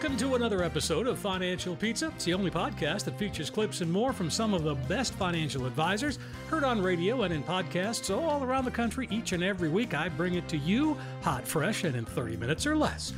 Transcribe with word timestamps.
Welcome 0.00 0.16
to 0.16 0.34
another 0.34 0.62
episode 0.62 1.06
of 1.06 1.18
Financial 1.18 1.76
Pizza. 1.76 2.06
It's 2.16 2.24
the 2.24 2.32
only 2.32 2.50
podcast 2.50 3.04
that 3.04 3.18
features 3.18 3.50
clips 3.50 3.82
and 3.82 3.92
more 3.92 4.14
from 4.14 4.30
some 4.30 4.54
of 4.54 4.62
the 4.62 4.74
best 4.74 5.12
financial 5.12 5.66
advisors, 5.66 6.18
heard 6.48 6.64
on 6.64 6.80
radio 6.80 7.24
and 7.24 7.34
in 7.34 7.42
podcasts 7.42 8.08
all 8.08 8.42
around 8.42 8.64
the 8.64 8.70
country 8.70 9.06
each 9.10 9.32
and 9.32 9.44
every 9.44 9.68
week. 9.68 9.92
I 9.92 10.08
bring 10.08 10.36
it 10.36 10.48
to 10.48 10.56
you 10.56 10.96
hot, 11.20 11.46
fresh, 11.46 11.84
and 11.84 11.94
in 11.94 12.06
30 12.06 12.38
minutes 12.38 12.66
or 12.66 12.78
less. 12.78 13.12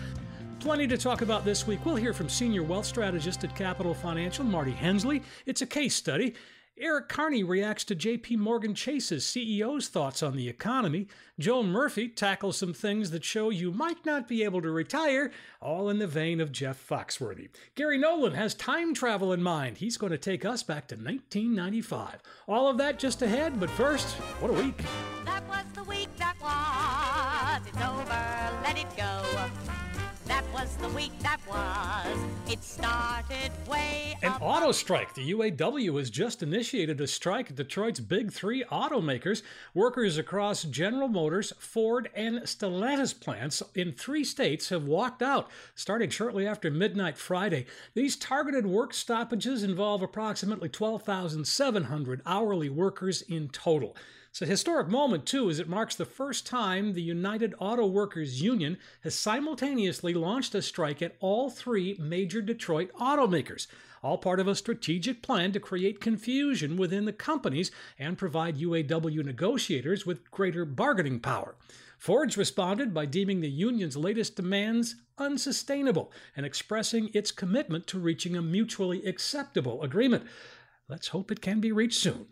Plenty 0.58 0.88
to 0.88 0.98
talk 0.98 1.22
about 1.22 1.44
this 1.44 1.68
week. 1.68 1.86
We'll 1.86 1.94
hear 1.94 2.12
from 2.12 2.28
senior 2.28 2.64
wealth 2.64 2.86
strategist 2.86 3.44
at 3.44 3.54
Capital 3.54 3.94
Financial, 3.94 4.44
Marty 4.44 4.72
Hensley. 4.72 5.22
It's 5.46 5.62
a 5.62 5.66
case 5.66 5.94
study. 5.94 6.34
Eric 6.78 7.10
Kearney 7.10 7.42
reacts 7.42 7.84
to 7.84 7.94
JP 7.94 8.38
Morgan 8.38 8.74
Chase's 8.74 9.24
CEO's 9.24 9.88
thoughts 9.88 10.22
on 10.22 10.36
the 10.36 10.48
economy. 10.48 11.06
Joe 11.38 11.62
Murphy 11.62 12.08
tackles 12.08 12.56
some 12.56 12.72
things 12.72 13.10
that 13.10 13.24
show 13.24 13.50
you 13.50 13.72
might 13.72 14.06
not 14.06 14.26
be 14.26 14.42
able 14.42 14.62
to 14.62 14.70
retire, 14.70 15.30
all 15.60 15.90
in 15.90 15.98
the 15.98 16.06
vein 16.06 16.40
of 16.40 16.50
Jeff 16.50 16.82
Foxworthy. 16.88 17.50
Gary 17.74 17.98
Nolan 17.98 18.32
has 18.32 18.54
time 18.54 18.94
travel 18.94 19.34
in 19.34 19.42
mind. 19.42 19.78
He's 19.78 19.98
going 19.98 20.12
to 20.12 20.18
take 20.18 20.46
us 20.46 20.62
back 20.62 20.88
to 20.88 20.94
1995. 20.94 22.22
All 22.48 22.68
of 22.68 22.78
that 22.78 22.98
just 22.98 23.20
ahead, 23.20 23.60
but 23.60 23.68
first, 23.70 24.14
what 24.40 24.50
a 24.50 24.54
week. 24.54 24.82
Was 30.62 30.76
the 30.76 30.88
week 30.90 31.10
that 31.18 31.40
was. 31.48 32.18
It 32.48 32.62
started 32.62 33.50
way 33.68 34.16
An 34.22 34.30
up. 34.30 34.42
auto 34.42 34.70
strike. 34.70 35.12
The 35.12 35.32
UAW 35.32 35.98
has 35.98 36.08
just 36.08 36.40
initiated 36.40 37.00
a 37.00 37.06
strike 37.08 37.50
at 37.50 37.56
Detroit's 37.56 37.98
big 37.98 38.30
three 38.30 38.62
automakers. 38.70 39.42
Workers 39.74 40.18
across 40.18 40.62
General 40.62 41.08
Motors, 41.08 41.52
Ford, 41.58 42.10
and 42.14 42.42
Stellantis 42.42 43.18
plants 43.18 43.60
in 43.74 43.90
three 43.90 44.22
states 44.22 44.68
have 44.68 44.84
walked 44.84 45.20
out, 45.20 45.50
starting 45.74 46.10
shortly 46.10 46.46
after 46.46 46.70
midnight 46.70 47.18
Friday. 47.18 47.66
These 47.94 48.14
targeted 48.14 48.64
work 48.64 48.94
stoppages 48.94 49.64
involve 49.64 50.00
approximately 50.00 50.68
12,700 50.68 52.22
hourly 52.24 52.68
workers 52.68 53.22
in 53.22 53.48
total. 53.48 53.96
It's 54.32 54.40
a 54.40 54.46
historic 54.46 54.88
moment, 54.88 55.26
too, 55.26 55.50
as 55.50 55.58
it 55.58 55.68
marks 55.68 55.94
the 55.94 56.06
first 56.06 56.46
time 56.46 56.94
the 56.94 57.02
United 57.02 57.52
Auto 57.58 57.86
Workers 57.86 58.40
Union 58.40 58.78
has 59.02 59.14
simultaneously 59.14 60.14
launched 60.14 60.54
a 60.54 60.62
strike 60.62 61.02
at 61.02 61.16
all 61.20 61.50
three 61.50 61.98
major 62.00 62.40
Detroit 62.40 62.90
automakers, 62.98 63.66
all 64.02 64.16
part 64.16 64.40
of 64.40 64.48
a 64.48 64.54
strategic 64.54 65.20
plan 65.20 65.52
to 65.52 65.60
create 65.60 66.00
confusion 66.00 66.78
within 66.78 67.04
the 67.04 67.12
companies 67.12 67.70
and 67.98 68.16
provide 68.16 68.56
UAW 68.56 69.22
negotiators 69.22 70.06
with 70.06 70.30
greater 70.30 70.64
bargaining 70.64 71.20
power. 71.20 71.54
Ford's 71.98 72.38
responded 72.38 72.94
by 72.94 73.04
deeming 73.04 73.42
the 73.42 73.50
union's 73.50 73.98
latest 73.98 74.34
demands 74.34 74.94
unsustainable 75.18 76.10
and 76.34 76.46
expressing 76.46 77.10
its 77.12 77.32
commitment 77.32 77.86
to 77.88 77.98
reaching 77.98 78.34
a 78.34 78.40
mutually 78.40 79.04
acceptable 79.04 79.82
agreement. 79.82 80.24
Let's 80.88 81.08
hope 81.08 81.30
it 81.30 81.42
can 81.42 81.60
be 81.60 81.70
reached 81.70 82.00
soon. 82.00 82.28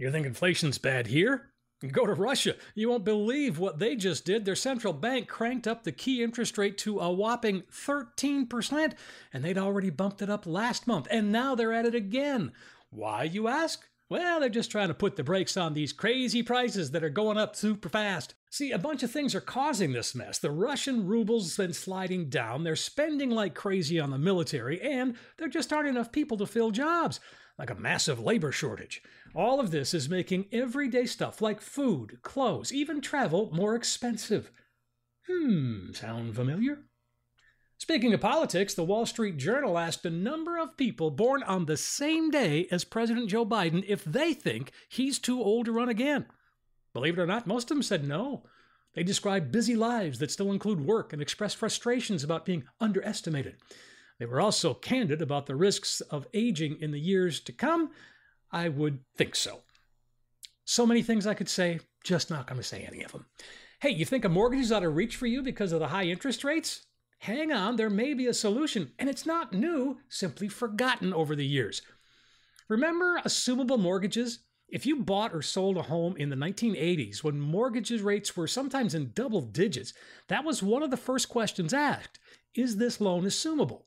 You 0.00 0.10
think 0.10 0.24
inflation's 0.24 0.78
bad 0.78 1.08
here? 1.08 1.50
Go 1.92 2.06
to 2.06 2.14
Russia. 2.14 2.56
You 2.74 2.88
won't 2.88 3.04
believe 3.04 3.58
what 3.58 3.78
they 3.78 3.96
just 3.96 4.24
did. 4.24 4.46
Their 4.46 4.56
central 4.56 4.94
bank 4.94 5.28
cranked 5.28 5.66
up 5.68 5.84
the 5.84 5.92
key 5.92 6.22
interest 6.22 6.56
rate 6.56 6.78
to 6.78 7.00
a 7.00 7.12
whopping 7.12 7.64
13%, 7.70 8.94
and 9.34 9.44
they'd 9.44 9.58
already 9.58 9.90
bumped 9.90 10.22
it 10.22 10.30
up 10.30 10.46
last 10.46 10.86
month, 10.86 11.06
and 11.10 11.30
now 11.30 11.54
they're 11.54 11.74
at 11.74 11.84
it 11.84 11.94
again. 11.94 12.52
Why, 12.88 13.24
you 13.24 13.46
ask? 13.46 13.86
Well, 14.08 14.40
they're 14.40 14.48
just 14.48 14.70
trying 14.70 14.88
to 14.88 14.94
put 14.94 15.16
the 15.16 15.22
brakes 15.22 15.58
on 15.58 15.74
these 15.74 15.92
crazy 15.92 16.42
prices 16.42 16.92
that 16.92 17.04
are 17.04 17.10
going 17.10 17.36
up 17.36 17.54
super 17.54 17.90
fast. 17.90 18.34
See, 18.48 18.72
a 18.72 18.78
bunch 18.78 19.02
of 19.02 19.10
things 19.10 19.34
are 19.34 19.40
causing 19.42 19.92
this 19.92 20.14
mess. 20.14 20.38
The 20.38 20.50
Russian 20.50 21.06
ruble's 21.06 21.56
been 21.58 21.74
sliding 21.74 22.30
down, 22.30 22.64
they're 22.64 22.74
spending 22.74 23.30
like 23.30 23.54
crazy 23.54 24.00
on 24.00 24.10
the 24.10 24.18
military, 24.18 24.80
and 24.80 25.14
there 25.36 25.48
just 25.48 25.74
aren't 25.74 25.90
enough 25.90 26.10
people 26.10 26.38
to 26.38 26.46
fill 26.46 26.70
jobs, 26.70 27.20
like 27.60 27.70
a 27.70 27.74
massive 27.74 28.18
labor 28.18 28.50
shortage. 28.50 29.02
All 29.34 29.60
of 29.60 29.70
this 29.70 29.92
is 29.92 30.08
making 30.08 30.46
everyday 30.50 31.04
stuff 31.04 31.42
like 31.42 31.60
food, 31.60 32.20
clothes, 32.22 32.72
even 32.72 33.02
travel 33.02 33.50
more 33.52 33.74
expensive. 33.74 34.50
Hmm, 35.28 35.92
sound 35.92 36.34
familiar? 36.34 36.86
Speaking 37.76 38.14
of 38.14 38.20
politics, 38.22 38.72
the 38.72 38.82
Wall 38.82 39.04
Street 39.04 39.36
Journal 39.36 39.76
asked 39.76 40.06
a 40.06 40.10
number 40.10 40.56
of 40.56 40.78
people 40.78 41.10
born 41.10 41.42
on 41.42 41.66
the 41.66 41.76
same 41.76 42.30
day 42.30 42.66
as 42.70 42.82
President 42.82 43.28
Joe 43.28 43.44
Biden 43.44 43.84
if 43.86 44.04
they 44.04 44.32
think 44.32 44.72
he's 44.88 45.18
too 45.18 45.42
old 45.42 45.66
to 45.66 45.72
run 45.72 45.90
again. 45.90 46.24
Believe 46.94 47.18
it 47.18 47.22
or 47.22 47.26
not, 47.26 47.46
most 47.46 47.70
of 47.70 47.76
them 47.76 47.82
said 47.82 48.08
no. 48.08 48.42
They 48.94 49.02
described 49.02 49.52
busy 49.52 49.76
lives 49.76 50.18
that 50.20 50.30
still 50.30 50.50
include 50.50 50.80
work 50.80 51.12
and 51.12 51.20
expressed 51.20 51.58
frustrations 51.58 52.24
about 52.24 52.46
being 52.46 52.64
underestimated. 52.80 53.56
They 54.20 54.26
were 54.26 54.40
also 54.40 54.74
candid 54.74 55.22
about 55.22 55.46
the 55.46 55.56
risks 55.56 56.02
of 56.02 56.26
aging 56.34 56.76
in 56.80 56.90
the 56.90 57.00
years 57.00 57.40
to 57.40 57.52
come. 57.52 57.90
I 58.52 58.68
would 58.68 59.00
think 59.16 59.34
so. 59.34 59.60
So 60.66 60.86
many 60.86 61.02
things 61.02 61.26
I 61.26 61.32
could 61.32 61.48
say, 61.48 61.80
just 62.04 62.28
not 62.30 62.46
going 62.46 62.60
to 62.60 62.66
say 62.66 62.82
any 62.82 63.02
of 63.02 63.12
them. 63.12 63.24
Hey, 63.80 63.90
you 63.90 64.04
think 64.04 64.26
a 64.26 64.28
mortgage 64.28 64.60
is 64.60 64.72
out 64.72 64.84
of 64.84 64.94
reach 64.94 65.16
for 65.16 65.26
you 65.26 65.42
because 65.42 65.72
of 65.72 65.80
the 65.80 65.88
high 65.88 66.04
interest 66.04 66.44
rates? 66.44 66.84
Hang 67.20 67.50
on, 67.50 67.76
there 67.76 67.88
may 67.88 68.12
be 68.12 68.26
a 68.26 68.34
solution, 68.34 68.92
and 68.98 69.08
it's 69.08 69.24
not 69.24 69.54
new, 69.54 70.00
simply 70.10 70.48
forgotten 70.48 71.14
over 71.14 71.34
the 71.34 71.46
years. 71.46 71.80
Remember 72.68 73.22
assumable 73.24 73.78
mortgages? 73.78 74.40
If 74.68 74.84
you 74.84 74.96
bought 74.96 75.34
or 75.34 75.40
sold 75.40 75.78
a 75.78 75.82
home 75.82 76.14
in 76.18 76.28
the 76.28 76.36
1980s 76.36 77.24
when 77.24 77.40
mortgage 77.40 77.90
rates 78.02 78.36
were 78.36 78.46
sometimes 78.46 78.94
in 78.94 79.12
double 79.14 79.40
digits, 79.40 79.94
that 80.28 80.44
was 80.44 80.62
one 80.62 80.82
of 80.82 80.90
the 80.90 80.98
first 80.98 81.30
questions 81.30 81.72
asked 81.72 82.18
Is 82.54 82.76
this 82.76 83.00
loan 83.00 83.24
assumable? 83.24 83.84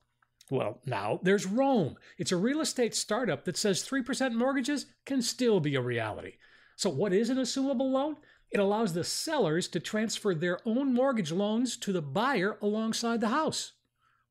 Well, 0.49 0.81
now 0.85 1.19
there's 1.23 1.45
Roam. 1.45 1.95
It's 2.17 2.31
a 2.31 2.37
real 2.37 2.61
estate 2.61 2.95
startup 2.95 3.45
that 3.45 3.57
says 3.57 3.87
3% 3.87 4.33
mortgages 4.33 4.87
can 5.05 5.21
still 5.21 5.59
be 5.59 5.75
a 5.75 5.81
reality. 5.81 6.33
So, 6.75 6.89
what 6.89 7.13
is 7.13 7.29
an 7.29 7.37
assumable 7.37 7.91
loan? 7.91 8.17
It 8.51 8.59
allows 8.59 8.93
the 8.93 9.03
sellers 9.03 9.67
to 9.69 9.79
transfer 9.79 10.35
their 10.35 10.59
own 10.65 10.93
mortgage 10.93 11.31
loans 11.31 11.75
to 11.77 11.91
the 11.91 12.01
buyer 12.01 12.57
alongside 12.61 13.21
the 13.21 13.29
house. 13.29 13.73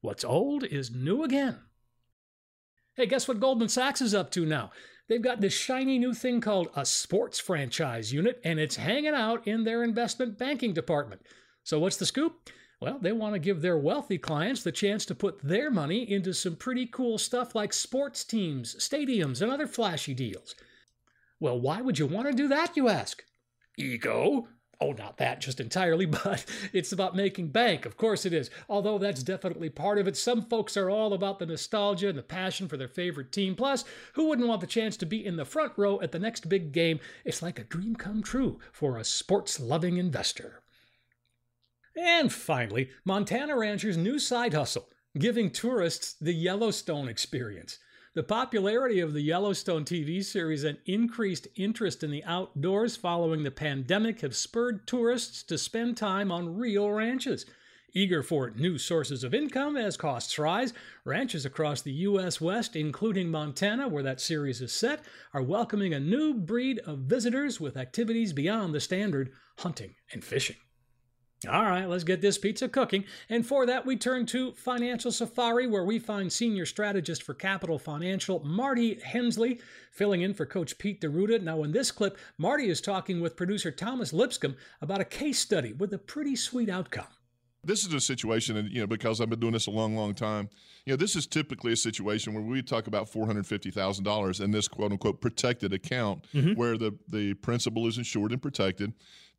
What's 0.01 0.25
old 0.25 0.65
is 0.65 0.91
new 0.91 1.23
again. 1.23 1.61
Hey, 2.95 3.07
guess 3.07 3.27
what 3.27 3.41
Goldman 3.41 3.69
Sachs 3.69 4.01
is 4.01 4.15
up 4.15 4.31
to 4.33 4.45
now? 4.45 4.71
They've 5.09 5.23
got 5.23 5.41
this 5.41 5.55
shiny 5.55 5.99
new 5.99 6.15
thing 6.15 6.41
called 6.41 6.69
a 6.77 6.85
sports 6.85 7.41
franchise 7.41 8.13
unit, 8.13 8.41
and 8.45 8.61
it's 8.61 8.77
hanging 8.77 9.15
out 9.15 9.47
in 9.47 9.65
their 9.65 9.83
investment 9.83 10.39
banking 10.39 10.73
department. 10.73 11.23
So, 11.65 11.79
what's 11.79 11.97
the 11.97 12.07
scoop? 12.07 12.51
Well, 12.83 12.99
they 13.01 13.13
want 13.13 13.35
to 13.35 13.39
give 13.39 13.63
their 13.63 13.79
wealthy 13.79 14.19
clients 14.19 14.65
the 14.65 14.73
chance 14.73 15.05
to 15.07 15.15
put 15.15 15.41
their 15.41 15.71
money 15.71 16.11
into 16.11 16.35
some 16.35 16.57
pretty 16.57 16.87
cool 16.87 17.17
stuff 17.17 17.55
like 17.55 17.73
sports 17.73 18.25
teams, 18.25 18.75
stadiums, 18.75 19.41
and 19.41 19.53
other 19.53 19.69
flashy 19.69 20.15
deals. 20.15 20.57
Well, 21.39 21.61
why 21.61 21.81
would 21.81 22.01
you 22.01 22.09
want 22.09 22.27
to 22.27 22.33
do 22.33 22.49
that, 22.49 22.77
you 22.77 22.89
ask? 22.89 23.23
Ego? 23.79 24.49
Oh, 24.81 24.91
not 24.91 25.19
that 25.19 25.41
just 25.41 25.61
entirely, 25.61 26.07
but 26.25 26.45
it's 26.73 26.91
about 26.91 27.15
making 27.15 27.51
bank. 27.51 27.87
Of 27.87 27.97
course 27.97 28.27
it 28.27 28.33
is. 28.33 28.51
Although 28.69 28.99
that's 28.99 29.23
definitely 29.23 29.71
part 29.71 29.99
of 29.99 30.09
it. 30.09 30.17
Some 30.17 30.43
folks 30.43 30.77
are 30.77 30.91
all 30.91 31.13
about 31.13 31.39
the 31.39 31.47
nostalgia 31.47 32.09
and 32.09 32.19
the 32.19 32.23
passion 32.25 32.67
for 32.67 32.77
their 32.77 32.89
favorite 32.89 33.31
team. 33.31 33.55
Plus, 33.55 33.85
who 34.15 34.27
wouldn't 34.27 34.49
want 34.49 34.61
the 34.61 34.67
chance 34.67 34.97
to 34.97 35.07
be 35.07 35.25
in 35.25 35.37
the 35.37 35.45
front 35.45 35.75
row 35.77 36.01
at 36.01 36.11
the 36.11 36.19
next 36.19 36.49
big 36.49 36.73
game? 36.73 36.99
It's 37.25 37.43
like 37.43 37.61
a 37.61 37.65
dream 37.65 37.95
come 37.95 38.25
true 38.25 38.59
for 38.73 38.97
a 38.97 39.05
sports 39.05 39.61
loving 39.61 39.99
investor. 39.99 40.62
And 41.97 42.33
finally, 42.33 42.91
Montana 43.05 43.57
ranchers' 43.57 43.97
new 43.97 44.19
side 44.19 44.55
hustle, 44.55 44.89
giving 45.19 45.51
tourists 45.51 46.15
the 46.15 46.33
Yellowstone 46.33 47.09
experience. 47.09 47.79
The 48.15 48.23
popularity 48.23 49.01
of 49.01 49.15
the 49.15 49.23
Yellowstone 49.23 49.85
TV 49.85 50.23
series 50.23 50.65
and 50.65 50.79
increased 50.85 51.49
interest 51.57 52.03
in 52.03 52.11
the 52.11 52.25
outdoors 52.25 52.95
following 52.95 53.43
the 53.43 53.51
pandemic 53.51 54.21
have 54.21 54.37
spurred 54.37 54.87
tourists 54.87 55.43
to 55.45 55.57
spend 55.57 55.97
time 55.97 56.31
on 56.31 56.57
real 56.57 56.91
ranches. 56.91 57.47
Eager 57.95 58.23
for 58.23 58.51
new 58.51 58.79
sources 58.79 59.23
of 59.23 59.35
income 59.35 59.77
as 59.77 59.99
costs 59.99 60.39
rise, 60.39 60.73
ranches 61.05 61.45
across 61.45 61.83
the 61.83 61.93
U.S. 61.93 62.41
West, 62.41 62.75
including 62.75 63.31
Montana, 63.31 63.89
where 63.89 64.03
that 64.03 64.21
series 64.21 64.63
is 64.63 64.73
set, 64.73 65.05
are 65.35 65.43
welcoming 65.43 65.93
a 65.93 66.01
new 66.01 66.33
breed 66.33 66.79
of 66.81 67.01
visitors 67.01 67.61
with 67.61 67.77
activities 67.77 68.33
beyond 68.33 68.75
the 68.75 68.81
standard 68.81 69.33
hunting 69.59 69.95
and 70.13 70.25
fishing. 70.25 70.57
All 71.51 71.65
right, 71.65 71.89
let's 71.89 72.05
get 72.05 72.21
this 72.21 72.39
pizza 72.39 72.69
cooking. 72.69 73.05
And 73.29 73.45
for 73.47 73.67
that, 73.67 73.85
we 73.85 73.97
turn 73.97 74.27
to 74.27 74.53
Financial 74.53 75.11
Safari, 75.11 75.67
where 75.67 75.85
we 75.85 75.99
find 75.99 76.33
senior 76.33 76.67
strategist 76.67 77.23
for 77.23 77.35
Capital 77.35 77.79
Financial, 77.79 78.41
Marty 78.45 79.01
Hensley, 79.01 79.61
filling 79.91 80.21
in 80.23 80.35
for 80.35 80.47
Coach 80.47 80.79
Pete 80.79 81.01
D'Arruda. 81.01 81.43
Now, 81.43 81.65
in 81.65 81.73
this 81.73 81.91
clip, 81.91 82.17
Marty 82.39 82.69
is 82.69 82.81
talking 82.81 83.21
with 83.21 83.37
producer 83.37 83.71
Thomas 83.71 84.13
Lipscomb 84.13 84.57
about 84.81 85.01
a 85.01 85.05
case 85.05 85.39
study 85.41 85.73
with 85.73 85.93
a 85.93 85.99
pretty 85.99 86.37
sweet 86.37 86.69
outcome. 86.69 87.07
This 87.65 87.85
is 87.87 87.95
a 87.95 88.01
situation, 88.01 88.57
and 88.57 88.69
you 88.69 88.81
know, 88.81 88.89
because 88.89 89.21
I've 89.21 89.31
been 89.31 89.39
doing 89.39 89.53
this 89.53 89.69
a 89.69 89.71
long, 89.71 89.95
long 89.97 90.15
time, 90.15 90.49
you 90.85 90.93
know, 90.93 90.97
this 90.97 91.15
is 91.15 91.29
typically 91.29 91.73
a 91.73 91.77
situation 91.77 92.35
where 92.35 92.43
we 92.43 92.61
talk 92.61 92.89
about 92.89 93.09
four 93.09 93.25
hundred 93.27 93.47
fifty 93.47 93.71
thousand 93.71 94.05
dollars 94.05 94.41
in 94.41 94.51
this 94.51 94.67
quote 94.67 94.91
unquote 94.91 95.21
protected 95.21 95.73
account, 95.73 96.27
Mm-hmm. 96.35 96.55
where 96.55 96.77
the 96.77 96.99
the 97.09 97.35
principal 97.35 97.87
is 97.87 97.99
insured 97.99 98.33
and 98.33 98.43
protected. 98.43 98.93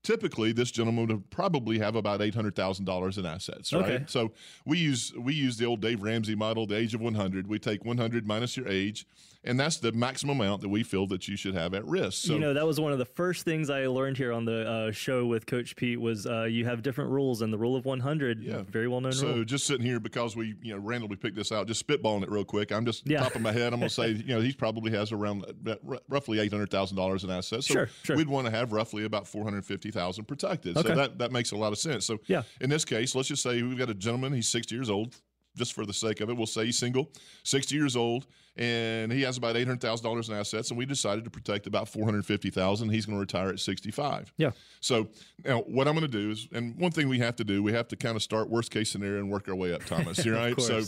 Typically, 0.03 0.51
this 0.51 0.69
gentleman 0.69 1.07
would 1.07 1.29
probably 1.29 1.79
have 1.79 1.95
about 1.95 2.21
eight 2.21 2.35
hundred 2.35 2.55
thousand 2.55 2.83
dollars 2.83 3.17
in 3.17 3.25
assets, 3.25 3.71
right? 3.71 3.83
Okay. 3.83 4.03
So 4.07 4.33
we 4.65 4.77
use 4.77 5.13
we 5.17 5.33
use 5.33 5.55
the 5.55 5.65
old 5.65 5.79
Dave 5.79 6.03
Ramsey 6.03 6.35
model, 6.35 6.67
the 6.67 6.75
age 6.75 6.93
of 6.93 6.99
one 6.99 7.15
hundred. 7.15 7.47
We 7.47 7.57
take 7.57 7.85
one 7.85 7.97
hundred 7.97 8.27
minus 8.27 8.57
your 8.57 8.67
age, 8.67 9.05
and 9.45 9.59
that's 9.59 9.77
the 9.77 9.91
maximum 9.91 10.39
amount 10.39 10.61
that 10.61 10.69
we 10.69 10.83
feel 10.83 11.05
that 11.07 11.27
you 11.27 11.35
should 11.35 11.53
have 11.53 11.73
at 11.73 11.85
risk. 11.85 12.25
So 12.27 12.33
you 12.33 12.39
know, 12.39 12.53
that 12.53 12.65
was 12.65 12.79
one 12.79 12.91
of 12.91 12.97
the 12.97 13.05
first 13.05 13.43
things 13.43 13.69
I 13.69 13.87
learned 13.87 14.17
here 14.17 14.31
on 14.31 14.45
the 14.45 14.69
uh, 14.69 14.91
show 14.91 15.25
with 15.25 15.45
Coach 15.45 15.75
Pete 15.75 15.99
was 15.99 16.25
uh, 16.25 16.43
you 16.43 16.65
have 16.65 16.81
different 16.81 17.09
rules, 17.11 17.41
and 17.41 17.51
the 17.51 17.57
rule 17.57 17.75
of 17.75 17.85
100, 17.85 18.43
Yeah. 18.43 18.61
very 18.63 18.87
well 18.87 19.01
known 19.01 19.11
So 19.11 19.33
rule. 19.35 19.43
just 19.43 19.67
sitting 19.67 19.85
here 19.85 19.99
because 19.99 20.35
we, 20.35 20.55
you 20.61 20.73
know, 20.73 20.79
randomly 20.79 21.17
picked 21.17 21.35
this 21.35 21.51
out, 21.51 21.67
just 21.67 21.85
spitballing 21.85 22.23
it 22.23 22.29
real 22.31 22.45
quick. 22.45 22.71
I'm 22.71 22.85
just 22.85 23.07
Yeah. 23.07 23.19
top 23.23 23.35
of 23.35 23.41
my 23.41 23.51
head. 23.51 23.73
I'm 23.73 23.79
gonna 23.79 23.89
say, 23.89 24.11
you 24.25 24.35
know, 24.35 24.41
he 24.41 24.53
probably 24.53 24.91
has 24.91 25.11
around 25.11 25.45
uh, 25.67 25.75
r- 25.87 25.99
roughly 26.07 26.39
eight 26.39 26.51
hundred 26.51 26.71
thousand 26.71 26.97
dollars 26.97 27.23
in 27.23 27.29
assets. 27.29 27.67
So 27.67 27.73
Sure, 27.73 27.89
sure. 28.03 28.15
we'd 28.17 28.27
want 28.29 28.45
to 28.45 28.51
have 28.51 28.71
roughly 28.71 29.03
about 29.05 29.27
four 29.27 29.43
hundred 29.43 29.65
fifty 29.65 29.91
thousand 29.91 30.25
protected. 30.25 30.77
Okay. 30.77 30.87
So 30.89 30.95
that 30.95 31.17
that 31.19 31.31
makes 31.31 31.51
a 31.51 31.57
lot 31.57 31.71
of 31.73 31.77
sense. 31.79 32.05
So 32.05 32.19
Yeah. 32.27 32.43
in 32.61 32.69
this 32.69 32.85
case, 32.85 33.13
let's 33.15 33.27
just 33.27 33.43
say 33.43 33.61
we've 33.61 33.77
got 33.77 33.89
a 33.89 33.93
gentleman. 33.93 34.33
He's 34.33 34.47
sixty 34.49 34.75
years 34.75 34.89
old. 34.89 35.15
Just 35.55 35.73
for 35.73 35.85
the 35.85 35.93
sake 35.93 36.19
of 36.19 36.29
it, 36.31 36.33
we'll 36.37 36.47
say 36.47 36.65
he's 36.65 36.79
single, 36.79 37.11
60 37.43 37.75
years 37.75 37.95
old, 37.95 38.25
and 38.55 39.11
he 39.11 39.21
has 39.23 39.37
about 39.37 39.57
eight 39.57 39.65
hundred 39.65 39.81
thousand 39.81 40.03
dollars 40.03 40.29
in 40.29 40.35
assets. 40.35 40.69
And 40.69 40.77
we 40.77 40.85
decided 40.85 41.23
to 41.23 41.29
protect 41.29 41.65
about 41.67 41.87
four 41.89 42.05
hundred 42.05 42.25
fifty 42.25 42.49
thousand. 42.49 42.89
He's 42.89 43.05
going 43.05 43.15
to 43.15 43.19
retire 43.19 43.49
at 43.49 43.59
sixty-five. 43.59 44.31
Yeah. 44.37 44.51
So 44.79 45.07
now 45.43 45.59
what 45.61 45.87
I'm 45.87 45.95
going 45.95 46.09
to 46.09 46.17
do 46.19 46.31
is, 46.31 46.47
and 46.51 46.75
one 46.77 46.91
thing 46.91 47.09
we 47.09 47.19
have 47.19 47.35
to 47.37 47.43
do, 47.43 47.63
we 47.63 47.73
have 47.73 47.87
to 47.87 47.95
kind 47.95 48.15
of 48.15 48.21
start 48.21 48.49
worst 48.49 48.69
case 48.71 48.91
scenario 48.91 49.19
and 49.19 49.31
work 49.31 49.47
our 49.49 49.55
way 49.55 49.73
up, 49.73 49.83
Thomas. 49.85 50.23
You're 50.23 50.35
right? 50.35 50.59
So 50.61 50.83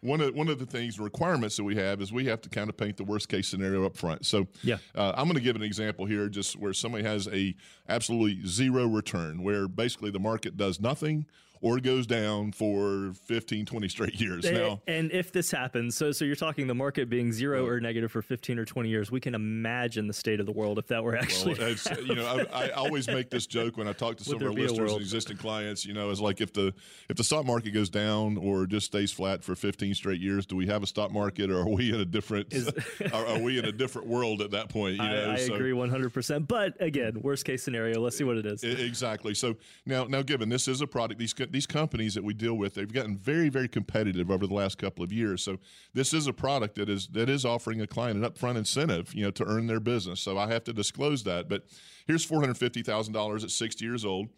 one 0.00 0.20
of 0.20 0.34
one 0.34 0.48
of 0.48 0.58
the 0.58 0.66
things 0.66 0.98
requirements 0.98 1.56
that 1.56 1.64
we 1.64 1.76
have 1.76 2.00
is 2.00 2.12
we 2.12 2.24
have 2.26 2.40
to 2.42 2.48
kind 2.48 2.70
of 2.70 2.76
paint 2.76 2.96
the 2.96 3.04
worst 3.04 3.28
case 3.28 3.48
scenario 3.48 3.84
up 3.84 3.96
front. 3.96 4.24
So 4.24 4.46
Yeah. 4.62 4.78
uh, 4.94 5.12
I'm 5.16 5.24
going 5.24 5.36
to 5.36 5.42
give 5.42 5.56
an 5.56 5.62
example 5.62 6.06
here, 6.06 6.28
just 6.28 6.56
where 6.56 6.72
somebody 6.72 7.04
has 7.04 7.28
a 7.28 7.54
absolutely 7.88 8.46
zero 8.46 8.86
return, 8.86 9.42
where 9.42 9.68
basically 9.68 10.10
the 10.10 10.20
market 10.20 10.56
does 10.56 10.80
nothing 10.80 11.26
or 11.62 11.78
goes 11.80 12.06
down 12.06 12.52
for 12.52 13.12
15, 13.26 13.66
20 13.66 13.88
straight 13.88 14.14
years. 14.20 14.44
A- 14.46 14.52
Now, 14.52 14.80
and 14.86 15.12
if 15.12 15.30
this 15.32 15.50
happens, 15.50 15.96
so 15.96 16.10
so 16.12 16.24
you're 16.24 16.34
talking 16.36 16.66
the 16.66 16.74
market 16.74 17.08
being 17.10 17.32
zero 17.32 17.66
or 17.66 17.80
negative 17.80 18.10
for 18.10 18.22
15 18.22 18.58
or 18.58 18.64
20 18.64 18.88
years, 18.88 19.10
we 19.10 19.20
can 19.20 19.34
imagine 19.34 20.06
the 20.06 20.12
state 20.14 20.40
of 20.40 20.46
the 20.46 20.52
world 20.52 20.78
if 20.78 20.86
that 20.88 21.04
were 21.04 21.16
actually. 21.16 21.54
Well, 21.58 21.68
it's, 21.72 21.88
you 21.90 22.14
know, 22.14 22.26
I, 22.52 22.66
I 22.66 22.70
always 22.70 23.06
make 23.08 23.30
this 23.30 23.46
joke 23.46 23.76
when 23.76 23.86
I 23.88 23.92
talk 23.92 24.16
to 24.18 24.24
some 24.30 24.36
of 24.36 24.42
our 24.42 24.52
listeners 24.52 24.92
and 24.92 25.00
existing 25.00 25.36
clients. 25.36 25.84
You 25.84 25.92
know, 25.94 26.10
is 26.10 26.20
like 26.20 26.40
if 26.40 26.52
the 26.52 26.72
if 27.08 27.16
the 27.16 27.24
stock 27.24 27.44
market 27.44 27.72
goes 27.72 27.90
down 27.90 28.36
or 28.38 28.66
just 28.66 28.86
stays 28.86 29.12
flat 29.12 29.44
for 29.44 29.54
15 29.54 29.94
straight 29.94 30.20
years, 30.20 30.46
do 30.46 30.56
we 30.56 30.66
have 30.66 30.82
a 30.82 30.86
stock 30.86 31.12
market, 31.12 31.50
or 31.50 31.60
are 31.60 31.68
we 31.68 31.92
in 31.92 32.00
a 32.00 32.04
different 32.04 32.52
are, 33.12 33.26
are 33.26 33.38
we 33.38 33.58
in 33.58 33.64
a 33.66 33.72
different 33.72 34.08
world 34.08 34.40
at 34.40 34.50
that 34.52 34.68
point? 34.70 34.92
You 34.96 35.02
know, 35.02 35.30
I, 35.30 35.34
I 35.34 35.36
So- 35.36 35.54
agree 35.54 35.72
100%. 35.72 36.48
But 36.48 36.80
again, 36.80 37.20
worst 37.22 37.44
case 37.44 37.62
scenario, 37.62 38.00
let's 38.00 38.16
see 38.16 38.24
what 38.24 38.36
it 38.36 38.46
is. 38.46 38.64
Exactly. 38.64 39.34
So 39.34 39.56
now, 39.86 40.04
now, 40.04 40.22
given 40.22 40.48
this 40.48 40.68
is 40.68 40.80
a 40.80 40.86
product, 40.86 41.18
these 41.18 41.34
these 41.50 41.66
companies 41.66 42.14
that 42.14 42.24
we 42.24 42.34
deal 42.34 42.54
with, 42.54 42.74
they've 42.74 42.92
gotten 42.92 43.16
very, 43.16 43.48
very 43.48 43.68
competitive 43.68 44.30
over 44.30 44.46
the 44.46 44.54
last 44.54 44.78
couple 44.78 45.04
of 45.04 45.12
years. 45.12 45.42
So 45.42 45.58
this 45.94 46.14
is 46.14 46.26
a 46.26 46.32
product 46.32 46.76
that 46.76 46.88
is 46.88 47.08
that 47.08 47.28
is 47.28 47.44
offering 47.44 47.80
a 47.80 47.86
client 47.86 48.22
an 48.22 48.30
upfront 48.30 48.56
incentive, 48.56 49.14
you 49.14 49.24
know, 49.24 49.30
to 49.32 49.44
earn 49.44 49.66
their 49.66 49.80
business. 49.80 50.20
So 50.20 50.38
I 50.38 50.48
have 50.48 50.64
to 50.64 50.72
disclose 50.72 51.24
that. 51.24 51.48
But 51.48 51.64
here's 52.06 52.24
four 52.24 52.40
hundred 52.40 52.56
fifty 52.58 52.82
thousand 52.82 53.12
dollars 53.12 53.44
at 53.44 53.50
sixty 53.50 53.84
years 53.84 54.04
old. 54.04 54.28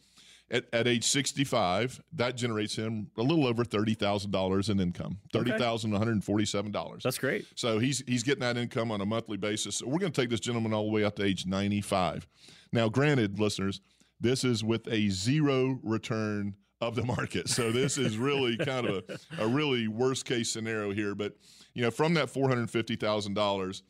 At, 0.50 0.66
at 0.74 0.86
age 0.86 1.04
65, 1.04 2.02
that 2.12 2.36
generates 2.36 2.76
him 2.76 3.06
a 3.16 3.22
little 3.22 3.46
over 3.46 3.64
$30,000 3.64 4.68
in 4.68 4.80
income. 4.80 5.16
$30,147. 5.32 7.02
That's 7.02 7.16
great. 7.16 7.46
So 7.54 7.78
he's 7.78 8.02
he's 8.06 8.22
getting 8.22 8.40
that 8.40 8.58
income 8.58 8.90
on 8.90 9.00
a 9.00 9.06
monthly 9.06 9.38
basis. 9.38 9.76
So 9.76 9.86
we're 9.86 9.98
going 9.98 10.12
to 10.12 10.20
take 10.20 10.28
this 10.28 10.40
gentleman 10.40 10.74
all 10.74 10.84
the 10.84 10.92
way 10.92 11.04
up 11.04 11.16
to 11.16 11.24
age 11.24 11.46
95. 11.46 12.26
Now, 12.70 12.90
granted, 12.90 13.40
listeners, 13.40 13.80
this 14.20 14.44
is 14.44 14.62
with 14.62 14.86
a 14.88 15.08
zero 15.08 15.80
return 15.82 16.54
of 16.82 16.94
the 16.96 17.04
market. 17.04 17.48
So 17.48 17.70
this 17.70 17.96
is 17.96 18.18
really 18.18 18.56
kind 18.58 18.86
of 18.86 19.04
a, 19.38 19.44
a 19.44 19.46
really 19.46 19.86
worst 19.88 20.26
case 20.26 20.50
scenario 20.50 20.92
here. 20.92 21.14
But 21.14 21.36
you 21.74 21.82
know, 21.82 21.90
from 21.90 22.14
that 22.14 22.28
four 22.28 22.48
hundred 22.48 22.68
fifty 22.70 22.96
thousand 22.96 23.34
dollars, 23.34 23.82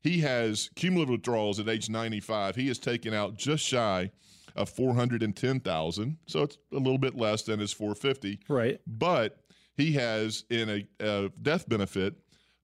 he 0.00 0.20
has 0.20 0.70
cumulative 0.74 1.12
withdrawals 1.12 1.60
at 1.60 1.68
age 1.68 1.90
95. 1.90 2.56
He 2.56 2.68
has 2.68 2.78
taken 2.78 3.12
out 3.12 3.36
just 3.36 3.64
shy 3.64 4.10
of 4.56 4.68
410,000. 4.70 6.16
So 6.26 6.42
it's 6.42 6.56
a 6.72 6.76
little 6.78 6.98
bit 6.98 7.14
less 7.16 7.42
than 7.42 7.60
his 7.60 7.72
450 7.72 8.40
Right. 8.48 8.80
but 8.86 9.38
he 9.76 9.92
has 9.92 10.44
in 10.50 10.68
a, 10.68 10.88
a 11.04 11.30
death 11.42 11.68
benefit 11.68 12.14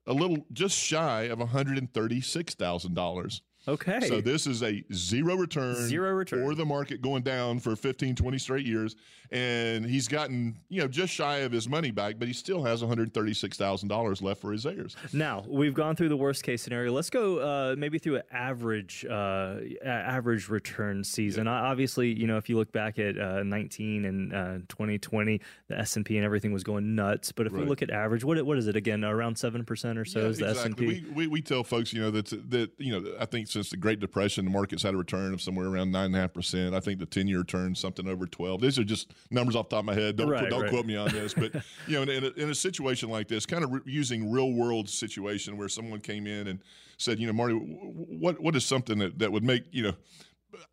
a 0.07 0.13
little 0.13 0.45
just 0.53 0.77
shy 0.77 1.23
of 1.25 1.39
$136,000. 1.39 3.41
Okay. 3.67 4.01
So 4.09 4.21
this 4.21 4.47
is 4.47 4.63
a 4.63 4.85
zero 4.93 5.37
return, 5.37 5.75
Zero 5.77 6.13
return. 6.13 6.43
or 6.43 6.55
the 6.55 6.65
market 6.67 7.01
going 7.03 7.23
down 7.23 7.61
for 7.61 7.75
15, 7.77 8.15
20 8.15 8.39
straight 8.39 8.67
years. 8.67 8.97
And 9.31 9.85
he's 9.87 10.07
gotten, 10.07 10.59
you 10.69 10.81
know, 10.83 10.87
just 10.87 11.13
shy 11.13 11.39
of 11.39 11.51
his 11.51 11.69
money 11.69 11.91
back, 11.91 12.17
but 12.19 12.29
he 12.29 12.35
still 12.35 12.63
has 12.63 12.83
$136,000 12.83 14.23
left 14.23 14.41
for 14.41 14.53
his 14.53 14.67
heirs. 14.67 14.97
Now 15.13 15.45
we've 15.49 15.75
gone 15.75 15.97
through 15.97 16.11
the 16.11 16.17
worst 16.17 16.43
case 16.43 16.63
scenario. 16.63 16.93
Let's 16.93 17.11
go 17.11 17.39
uh, 17.39 17.75
maybe 17.77 17.99
through 17.99 18.17
an 18.17 18.23
average 18.33 19.05
uh, 19.09 19.57
average 19.85 20.49
return 20.49 21.03
season. 21.05 21.49
O- 21.49 21.53
Obviously, 21.53 22.13
you 22.13 22.27
know 22.27 22.37
if 22.37 22.49
you 22.49 22.57
look 22.57 22.71
back 22.73 22.99
at 22.99 23.19
uh, 23.19 23.43
19 23.43 24.05
and 24.05 24.33
uh, 24.35 24.59
2020, 24.69 25.41
the 25.69 25.79
S 25.79 25.97
and 25.97 26.05
P 26.05 26.17
and 26.17 26.25
everything 26.25 26.53
was 26.53 26.63
going 26.63 26.95
nuts. 26.95 27.33
But 27.33 27.47
if 27.47 27.53
we 27.53 27.65
look 27.65 27.83
at 27.83 27.91
average, 27.91 28.25
what 28.25 28.41
what 28.45 28.59
is 28.59 28.67
it 28.67 28.77
again? 28.77 29.05
Around 29.05 29.37
seven 29.39 29.65
percent 29.65 29.99
or 29.99 30.05
so 30.05 30.21
Yeah, 30.21 30.27
is 30.27 30.39
the 30.39 30.49
S 30.51 30.65
and 30.65 30.77
P. 30.77 30.87
We, 30.87 31.05
we 31.15 31.27
we 31.27 31.43
tell 31.43 31.65
folks, 31.65 31.93
you 31.93 32.01
know, 32.03 32.11
that 32.11 32.27
that 32.51 32.71
you 32.79 32.93
know, 33.01 33.15
I 33.19 33.25
think 33.27 33.49
since 33.55 33.71
the 33.71 33.77
Great 33.77 34.01
Depression, 34.01 34.45
the 34.45 34.51
market's 34.51 34.83
had 34.83 34.95
a 34.95 34.97
return 34.97 35.33
of 35.33 35.41
somewhere 35.41 35.67
around 35.67 35.93
nine 35.93 36.06
and 36.06 36.17
a 36.17 36.19
half 36.19 36.35
percent. 36.35 36.75
I 36.75 36.81
think 36.81 36.99
the 36.99 37.06
ten 37.06 37.29
year 37.29 37.39
return 37.39 37.75
something 37.75 38.06
over 38.06 38.27
twelve. 38.27 38.61
These 38.61 38.79
are 38.79 38.85
just 38.85 39.15
numbers 39.31 39.56
off 39.56 39.69
the 39.69 39.77
top 39.77 39.83
of 39.83 39.87
my 39.87 39.95
head. 39.95 40.17
Don't 40.17 40.29
Right, 40.29 40.51
don't 40.51 40.62
right. 40.62 40.71
quote 40.71 40.85
me 40.85 40.97
on 40.97 41.08
this, 41.11 41.32
but 41.32 41.55
you 41.87 41.94
know, 41.94 42.03
in, 42.03 42.08
in, 42.11 42.25
a, 42.25 42.31
in 42.31 42.51
a 42.51 42.55
situation 42.55 43.08
like 43.08 43.29
this, 43.29 43.46
kind 43.46 43.63
of 43.63 43.73
re- 43.73 43.81
using 43.87 44.31
real 44.31 44.53
world 44.53 44.91
situation 44.91 45.56
where 45.56 45.69
someone 45.69 46.01
came 46.01 46.27
in 46.27 46.49
and 46.49 46.58
said, 46.99 47.20
you 47.20 47.29
know, 47.29 47.32
Marty, 47.32 47.55
what 47.55 48.41
what 48.43 48.56
is 48.56 48.65
something 48.65 48.99
that 48.99 49.19
that 49.20 49.32
would 49.32 49.44
make 49.44 49.65
you 49.70 49.84
know. 49.84 49.94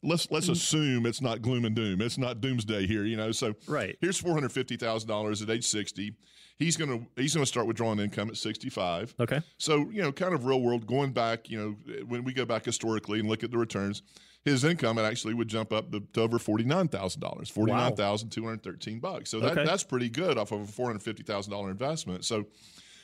Let's 0.03 0.29
let's 0.31 0.47
Mm. 0.47 0.51
assume 0.51 1.05
it's 1.05 1.21
not 1.21 1.41
gloom 1.41 1.65
and 1.65 1.75
doom. 1.75 2.01
It's 2.01 2.17
not 2.17 2.41
doomsday 2.41 2.87
here, 2.87 3.03
you 3.05 3.17
know. 3.17 3.31
So 3.31 3.55
Right. 3.67 3.97
here's 4.01 4.17
four 4.17 4.33
hundred 4.33 4.51
fifty 4.51 4.77
thousand 4.77 5.07
dollars 5.09 5.41
at 5.41 5.49
age 5.49 5.65
sixty. 5.65 6.15
He's 6.57 6.77
gonna 6.77 7.05
he's 7.15 7.33
gonna 7.33 7.45
start 7.45 7.65
withdrawing 7.67 7.99
income 7.99 8.29
at 8.29 8.37
sixty 8.37 8.69
five. 8.69 9.15
Okay. 9.19 9.41
So, 9.57 9.89
you 9.89 10.01
know, 10.01 10.11
kind 10.11 10.33
of 10.33 10.45
real 10.45 10.61
world, 10.61 10.85
going 10.85 11.11
back, 11.11 11.49
you 11.49 11.57
know, 11.59 12.03
when 12.05 12.23
we 12.23 12.33
go 12.33 12.45
back 12.45 12.65
historically 12.65 13.19
and 13.19 13.27
look 13.27 13.43
at 13.43 13.49
the 13.51 13.57
returns, 13.57 14.03
his 14.45 14.63
income 14.63 14.99
actually 14.99 15.33
would 15.33 15.47
jump 15.47 15.73
up 15.73 15.91
to, 15.91 16.01
to 16.13 16.21
over 16.21 16.37
forty 16.37 16.63
nine 16.63 16.87
thousand 16.87 17.21
dollars, 17.21 17.49
forty 17.49 17.71
nine 17.71 17.95
thousand 17.95 18.29
two 18.29 18.43
hundred 18.43 18.61
thirteen 18.63 18.99
bucks. 18.99 19.29
So 19.31 19.39
that, 19.39 19.53
Okay. 19.53 19.65
that's 19.65 19.83
pretty 19.83 20.09
good 20.09 20.37
off 20.37 20.51
of 20.51 20.61
a 20.61 20.67
four 20.67 20.87
hundred 20.87 21.01
fifty 21.03 21.23
thousand 21.23 21.51
dollar 21.51 21.71
investment. 21.71 22.25
So, 22.25 22.45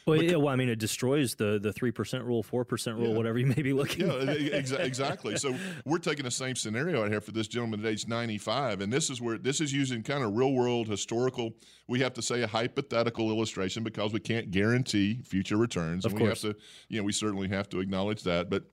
Well, 0.07 0.23
yeah, 0.23 0.35
well, 0.37 0.47
I 0.47 0.55
mean, 0.55 0.69
it 0.69 0.79
destroys 0.79 1.35
the 1.35 1.59
the 1.59 1.73
three 1.73 1.91
percent 1.91 2.23
rule, 2.23 2.41
four 2.41 2.63
percent 2.63 2.97
rule, 2.97 3.09
Yeah. 3.09 3.17
whatever 3.17 3.37
you 3.37 3.45
may 3.47 3.61
be 3.61 3.73
looking. 3.73 4.07
yeah, 4.07 4.13
at. 4.13 4.37
exa- 4.37 4.79
exactly. 4.79 5.35
So 5.37 5.55
we're 5.85 5.97
taking 5.97 6.23
the 6.23 6.31
same 6.31 6.55
scenario 6.55 7.03
out 7.03 7.09
here 7.11 7.19
for 7.21 7.31
this 7.31 7.47
gentleman 7.47 7.81
at 7.81 7.85
age 7.85 8.07
ninety 8.07 8.37
five, 8.37 8.79
and 8.81 8.91
this 8.91 9.09
is 9.09 9.19
where 9.21 9.37
this 9.37 9.59
is 9.59 9.73
using 9.73 10.03
kind 10.03 10.23
of 10.23 10.35
real 10.35 10.53
world 10.53 10.87
historical. 10.87 11.53
We 11.87 11.99
have 11.99 12.13
to 12.13 12.21
say 12.21 12.41
a 12.41 12.47
hypothetical 12.47 13.29
illustration 13.29 13.83
because 13.83 14.13
we 14.13 14.19
can't 14.21 14.49
guarantee 14.51 15.21
future 15.25 15.57
returns, 15.57 16.05
Of 16.05 16.13
and 16.13 16.21
we 16.21 16.27
course. 16.27 16.43
have 16.43 16.53
to, 16.55 16.59
you 16.89 16.99
know, 16.99 17.03
we 17.03 17.11
certainly 17.11 17.49
have 17.49 17.67
to 17.69 17.79
acknowledge 17.79 18.23
that, 18.23 18.49
but. 18.49 18.63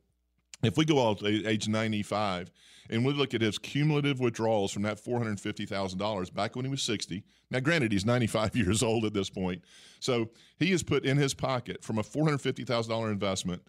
If 0.62 0.78
we 0.78 0.86
go 0.86 1.06
out 1.06 1.18
to 1.18 1.26
age 1.46 1.68
95 1.68 2.50
and 2.90 3.04
we 3.04 3.12
look 3.12 3.34
at 3.34 3.40
his 3.40 3.58
cumulative 3.58 4.18
withdrawals 4.20 4.72
from 4.72 4.82
that 4.82 5.02
$450,000 5.02 6.34
back 6.34 6.56
when 6.56 6.64
he 6.64 6.70
was 6.70 6.82
60, 6.82 7.22
now 7.50 7.60
granted, 7.60 7.92
he's 7.92 8.04
95 8.04 8.56
years 8.56 8.82
old 8.82 9.04
at 9.04 9.14
this 9.14 9.30
point. 9.30 9.62
So 10.00 10.30
he 10.58 10.72
has 10.72 10.82
put 10.82 11.04
in 11.04 11.16
his 11.16 11.34
pocket 11.34 11.84
from 11.84 11.98
a 11.98 12.02
$450,000 12.02 13.12
investment, 13.12 13.62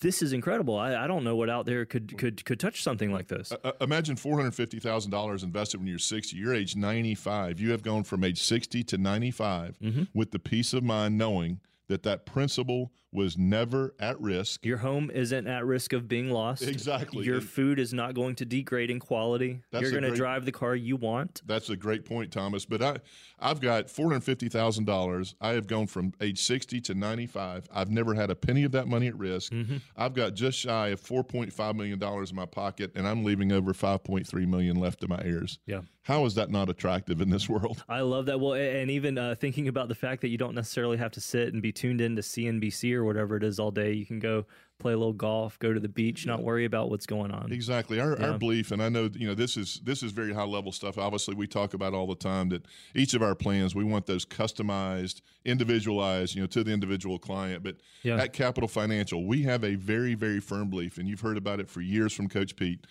this 0.00 0.22
is 0.22 0.32
incredible. 0.32 0.76
I, 0.78 0.94
I 1.04 1.06
don't 1.06 1.24
know 1.24 1.36
what 1.36 1.50
out 1.50 1.66
there 1.66 1.84
could 1.84 2.16
could 2.16 2.44
could 2.44 2.58
touch 2.58 2.82
something 2.82 3.12
like 3.12 3.28
this. 3.28 3.52
Uh, 3.52 3.72
imagine 3.80 4.16
four 4.16 4.36
hundred 4.36 4.54
fifty 4.54 4.78
thousand 4.80 5.10
dollars 5.10 5.42
invested 5.42 5.78
when 5.78 5.86
you're 5.86 5.98
sixty. 5.98 6.36
You're 6.36 6.54
age 6.54 6.74
ninety 6.76 7.14
five. 7.14 7.60
You 7.60 7.70
have 7.72 7.82
gone 7.82 8.04
from 8.04 8.24
age 8.24 8.42
sixty 8.42 8.82
to 8.84 8.96
ninety 8.98 9.30
Mm-hmm. 9.30 10.04
with 10.14 10.30
the 10.30 10.38
peace 10.38 10.72
of 10.72 10.82
mind 10.82 11.18
knowing 11.18 11.60
that 11.88 12.02
that 12.02 12.24
principal 12.26 12.92
was 13.12 13.38
never 13.38 13.94
at 13.98 14.20
risk. 14.20 14.64
Your 14.66 14.78
home 14.78 15.10
isn't 15.10 15.46
at 15.46 15.64
risk 15.64 15.92
of 15.92 16.08
being 16.08 16.30
lost. 16.30 16.62
Exactly. 16.62 17.24
Your 17.24 17.36
And- 17.36 17.44
food 17.48 17.78
is 17.78 17.94
not 17.94 18.14
going 18.14 18.34
to 18.36 18.44
degrade 18.44 18.90
in 18.90 19.00
quality. 19.00 19.60
You're 19.72 19.90
going 19.90 20.02
to 20.02 20.14
drive 20.14 20.44
the 20.44 20.52
car 20.52 20.76
you 20.76 20.96
want. 20.96 21.40
That's 21.46 21.70
a 21.70 21.76
great 21.76 22.04
point, 22.04 22.30
Thomas. 22.32 22.66
But 22.66 22.82
I, 22.82 22.96
I've 23.38 23.60
got 23.60 23.88
four 23.88 24.08
hundred 24.08 24.24
fifty 24.24 24.48
thousand 24.48 24.84
dollars. 24.84 25.34
I 25.40 25.50
have 25.50 25.66
gone 25.66 25.86
from 25.86 26.12
age 26.20 26.40
sixty 26.42 26.80
to 26.82 26.94
ninety 26.94 27.26
five. 27.26 27.66
I've 27.72 27.90
never 27.90 28.14
had 28.14 28.30
a 28.30 28.34
penny 28.34 28.64
of 28.64 28.72
that 28.72 28.88
money 28.88 29.06
at 29.06 29.16
risk. 29.18 29.52
Mm-hmm. 29.52 29.76
I've 29.96 30.12
got 30.14 30.34
just 30.34 30.58
shy 30.58 30.88
of 30.88 31.00
four 31.00 31.24
point 31.24 31.52
five 31.52 31.76
million 31.76 31.98
dollars 31.98 32.30
in 32.30 32.36
my 32.36 32.46
pocket, 32.46 32.92
and 32.94 33.06
I'm 33.08 33.24
leaving 33.24 33.52
over 33.52 33.72
five 33.72 34.04
point 34.04 34.26
three 34.26 34.44
million 34.46 34.76
left 34.76 35.00
to 35.00 35.08
my 35.08 35.20
heirs. 35.24 35.58
Yeah. 35.66 35.80
How 36.02 36.24
is 36.24 36.34
that 36.36 36.50
not 36.50 36.70
attractive 36.70 37.20
in 37.20 37.28
this 37.30 37.48
world? 37.50 37.84
I 37.88 38.00
love 38.00 38.26
that. 38.26 38.40
Well, 38.40 38.54
and 38.54 38.90
even 38.90 39.18
uh, 39.18 39.34
thinking 39.38 39.68
about 39.68 39.88
the 39.88 39.94
fact 39.94 40.22
that 40.22 40.28
you 40.28 40.38
don't 40.38 40.54
necessarily 40.54 40.96
have 40.96 41.10
to 41.12 41.20
sit 41.20 41.52
and 41.52 41.62
be 41.62 41.70
tuned 41.70 42.00
in 42.00 42.16
to 42.16 42.22
CNBC 42.22 42.97
or 42.98 43.04
whatever 43.04 43.36
it 43.36 43.42
is 43.42 43.58
all 43.58 43.70
day. 43.70 43.92
You 43.92 44.04
can 44.06 44.18
go 44.18 44.44
play 44.78 44.92
a 44.92 44.96
little 44.96 45.12
golf, 45.12 45.58
go 45.58 45.72
to 45.72 45.80
the 45.80 45.88
beach, 45.88 46.24
not 46.26 46.42
worry 46.42 46.64
about 46.64 46.88
what's 46.90 47.06
going 47.06 47.30
on. 47.32 47.50
Exactly. 47.52 47.98
Our, 47.98 48.16
Yeah. 48.18 48.28
our 48.32 48.38
belief, 48.38 48.70
and 48.70 48.82
I 48.82 48.88
know 48.88 49.08
you 49.14 49.26
know 49.26 49.34
this 49.34 49.56
is 49.56 49.80
this 49.84 50.02
is 50.02 50.12
very 50.12 50.32
high 50.32 50.44
level 50.44 50.70
stuff. 50.72 50.98
Obviously, 50.98 51.34
we 51.34 51.46
talk 51.46 51.74
about 51.74 51.94
all 51.94 52.06
the 52.06 52.14
time 52.14 52.48
that 52.50 52.66
each 52.94 53.14
of 53.14 53.22
our 53.22 53.34
plans 53.34 53.74
we 53.74 53.84
want 53.84 54.06
those 54.06 54.24
customized, 54.24 55.20
individualized, 55.44 56.34
you 56.34 56.40
know, 56.42 56.46
to 56.46 56.62
the 56.62 56.70
individual 56.72 57.18
client. 57.18 57.62
But 57.62 57.76
Yeah. 58.02 58.16
at 58.16 58.32
Capital 58.32 58.68
Financial, 58.68 59.24
we 59.26 59.42
have 59.42 59.64
a 59.64 59.74
very 59.74 60.14
very 60.14 60.40
firm 60.40 60.70
belief, 60.70 60.98
and 60.98 61.08
you've 61.08 61.20
heard 61.20 61.36
about 61.36 61.60
it 61.60 61.68
for 61.68 61.80
years 61.80 62.12
from 62.12 62.28
Coach 62.28 62.54
Pete. 62.56 62.86